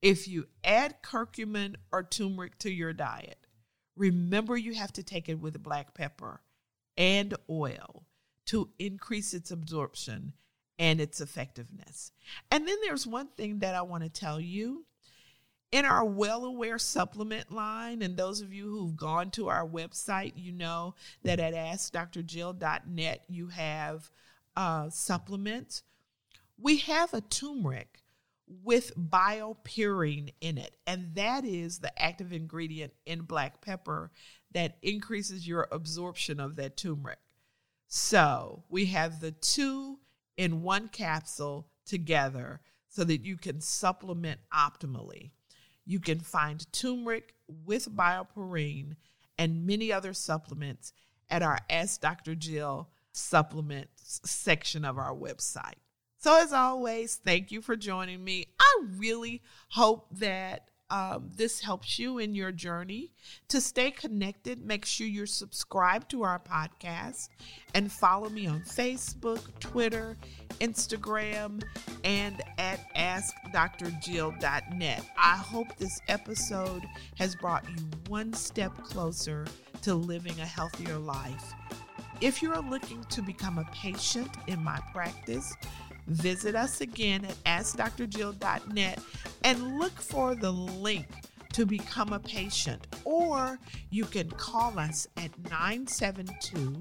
If 0.00 0.28
you 0.28 0.46
add 0.62 1.02
curcumin 1.02 1.76
or 1.92 2.02
turmeric 2.02 2.58
to 2.60 2.70
your 2.70 2.92
diet, 2.92 3.38
remember 3.96 4.56
you 4.56 4.74
have 4.74 4.92
to 4.94 5.02
take 5.02 5.28
it 5.28 5.40
with 5.40 5.62
black 5.62 5.94
pepper 5.94 6.40
and 6.96 7.34
oil 7.50 8.06
to 8.46 8.70
increase 8.78 9.34
its 9.34 9.50
absorption 9.50 10.32
and 10.78 11.00
its 11.00 11.20
effectiveness. 11.20 12.12
And 12.50 12.66
then 12.66 12.76
there's 12.84 13.06
one 13.06 13.28
thing 13.36 13.58
that 13.58 13.74
I 13.74 13.82
want 13.82 14.04
to 14.04 14.08
tell 14.08 14.40
you. 14.40 14.86
In 15.70 15.84
our 15.84 16.04
well 16.04 16.44
aware 16.44 16.78
supplement 16.78 17.52
line, 17.52 18.00
and 18.00 18.16
those 18.16 18.40
of 18.40 18.54
you 18.54 18.70
who've 18.70 18.96
gone 18.96 19.30
to 19.32 19.48
our 19.48 19.66
website, 19.66 20.32
you 20.36 20.52
know 20.52 20.94
that 21.24 21.40
at 21.40 21.52
AskDrJill.net 21.52 23.24
you 23.28 23.48
have 23.48 24.10
uh, 24.56 24.88
supplements 24.88 25.82
we 26.58 26.78
have 26.78 27.14
a 27.14 27.20
turmeric 27.20 28.02
with 28.64 28.96
BioPerine 28.96 30.32
in 30.40 30.58
it, 30.58 30.74
and 30.86 31.14
that 31.14 31.44
is 31.44 31.78
the 31.78 32.02
active 32.02 32.32
ingredient 32.32 32.92
in 33.06 33.22
black 33.22 33.60
pepper 33.60 34.10
that 34.52 34.78
increases 34.82 35.46
your 35.46 35.68
absorption 35.70 36.40
of 36.40 36.56
that 36.56 36.76
turmeric. 36.76 37.18
So 37.86 38.64
we 38.68 38.86
have 38.86 39.20
the 39.20 39.32
two 39.32 39.98
in 40.36 40.62
one 40.62 40.88
capsule 40.88 41.68
together 41.86 42.60
so 42.88 43.04
that 43.04 43.24
you 43.24 43.36
can 43.36 43.60
supplement 43.60 44.40
optimally. 44.52 45.30
You 45.88 46.00
can 46.00 46.20
find 46.20 46.70
turmeric 46.70 47.32
with 47.64 47.96
BioPerine 47.96 48.96
and 49.38 49.66
many 49.66 49.90
other 49.90 50.12
supplements 50.12 50.92
at 51.30 51.42
our 51.42 51.58
Ask 51.70 52.02
Dr. 52.02 52.34
Jill 52.34 52.90
supplements 53.12 54.20
section 54.22 54.84
of 54.84 54.98
our 54.98 55.14
website. 55.14 55.78
So, 56.18 56.38
as 56.38 56.52
always, 56.52 57.16
thank 57.16 57.50
you 57.50 57.62
for 57.62 57.74
joining 57.74 58.22
me. 58.22 58.48
I 58.60 58.82
really 58.98 59.40
hope 59.70 60.08
that 60.18 60.68
um, 60.90 61.30
this 61.36 61.60
helps 61.60 61.98
you 61.98 62.16
in 62.18 62.34
your 62.34 62.52
journey. 62.52 63.12
To 63.48 63.60
stay 63.60 63.90
connected, 63.90 64.64
make 64.64 64.86
sure 64.86 65.06
you're 65.06 65.26
subscribed 65.26 66.10
to 66.10 66.22
our 66.22 66.38
podcast 66.38 67.28
and 67.74 67.92
follow 67.92 68.30
me 68.30 68.46
on 68.46 68.60
Facebook, 68.60 69.42
Twitter, 69.60 70.16
Instagram, 70.60 71.62
and 72.04 72.40
at 72.56 72.80
AskDrJill.net. 72.94 75.04
I 75.16 75.36
hope 75.36 75.76
this 75.76 76.00
episode 76.08 76.84
has 77.16 77.36
brought 77.36 77.68
you 77.68 77.76
one 78.08 78.32
step 78.32 78.74
closer 78.82 79.46
to 79.82 79.94
living 79.94 80.40
a 80.40 80.46
healthier 80.46 80.98
life. 80.98 81.52
If 82.20 82.42
you're 82.42 82.60
looking 82.60 83.04
to 83.04 83.22
become 83.22 83.58
a 83.58 83.68
patient 83.72 84.30
in 84.48 84.64
my 84.64 84.80
practice, 84.92 85.54
visit 86.08 86.56
us 86.56 86.80
again 86.80 87.24
at 87.24 87.36
AskDrJill.net 87.44 88.98
and 89.44 89.78
look 89.78 90.00
for 90.00 90.34
the 90.34 90.50
link 90.50 91.06
to 91.52 91.66
become 91.66 92.12
a 92.12 92.20
patient, 92.20 92.86
or 93.04 93.58
you 93.90 94.04
can 94.04 94.30
call 94.30 94.78
us 94.78 95.08
at 95.16 95.30
972 95.50 96.80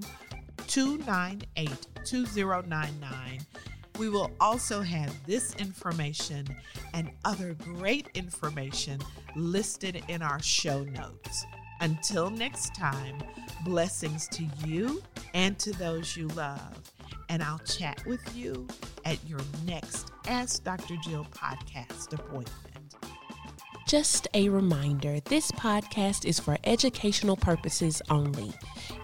298 0.68 1.88
2099. 2.06 3.40
We 3.98 4.10
will 4.10 4.32
also 4.40 4.82
have 4.82 5.14
this 5.26 5.56
information 5.56 6.46
and 6.94 7.10
other 7.26 7.56
great 7.56 8.10
information 8.14 9.02
listed 9.36 10.04
in 10.08 10.22
our 10.22 10.42
show 10.42 10.84
notes. 10.84 11.46
Until 11.82 12.30
next 12.30 12.76
time, 12.76 13.18
blessings 13.66 14.28
to 14.30 14.44
you 14.66 15.02
and 15.34 15.58
to 15.60 15.72
those 15.74 16.16
you 16.16 16.28
love. 16.30 16.92
And 17.30 17.44
I'll 17.44 17.60
chat 17.60 18.04
with 18.06 18.36
you 18.36 18.68
at 19.06 19.18
your 19.28 19.40
next 19.66 20.12
Ask 20.28 20.64
Dr. 20.64 20.96
Jill 21.04 21.26
podcast 21.32 22.14
appointment. 22.14 22.96
Just 23.88 24.28
a 24.34 24.50
reminder 24.50 25.22
this 25.22 25.50
podcast 25.52 26.26
is 26.26 26.42
for 26.42 26.58
educational 26.66 27.38
purposes 27.38 28.02
only. 28.10 28.52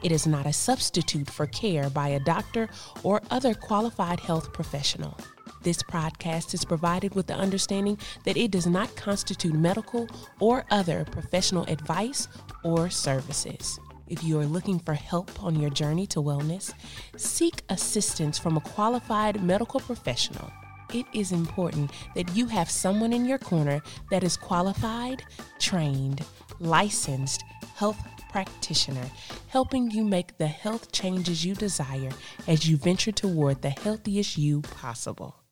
It 0.04 0.12
is 0.12 0.28
not 0.28 0.46
a 0.46 0.52
substitute 0.52 1.30
for 1.30 1.48
care 1.48 1.90
by 1.90 2.10
a 2.10 2.20
doctor 2.20 2.68
or 3.02 3.22
other 3.32 3.54
qualified 3.54 4.20
health 4.20 4.52
professional. 4.52 5.18
This 5.62 5.82
podcast 5.82 6.54
is 6.54 6.66
provided 6.66 7.16
with 7.16 7.28
the 7.28 7.36
understanding 7.36 7.98
that 8.26 8.36
it 8.36 8.52
does 8.52 8.68
not 8.68 8.94
constitute 8.98 9.54
medical 9.54 10.10
or 10.42 10.66
other 10.70 11.06
professional 11.06 11.64
advice 11.68 12.28
or 12.66 12.90
services. 12.90 13.80
If 14.08 14.24
you 14.24 14.40
are 14.40 14.46
looking 14.46 14.80
for 14.80 14.94
help 14.94 15.44
on 15.44 15.60
your 15.60 15.70
journey 15.70 16.08
to 16.08 16.20
wellness, 16.20 16.74
seek 17.18 17.62
assistance 17.70 18.38
from 18.38 18.58
a 18.58 18.62
qualified 18.62 19.44
medical 19.44 19.80
professional 19.80 20.52
it 20.94 21.08
is 21.14 21.32
important 21.32 21.92
that 22.16 22.36
you 22.36 22.46
have 22.48 22.70
someone 22.70 23.14
in 23.14 23.26
your 23.26 23.40
corner 23.40 23.82
that 24.12 24.24
is 24.24 24.38
qualified, 24.38 25.24
trained, 25.60 26.24
licensed 26.60 27.44
health 27.76 27.98
practitioner, 28.32 29.10
helping 29.48 29.90
you 29.92 30.04
make 30.04 30.38
the 30.38 30.48
health 30.48 30.92
changes 30.92 31.44
you 31.44 31.56
desire 31.56 32.12
as 32.48 32.68
you 32.68 32.78
venture 32.78 33.12
toward 33.12 33.62
the 33.62 33.70
healthiest 33.70 34.38
you 34.38 34.62
possible. 34.62 35.43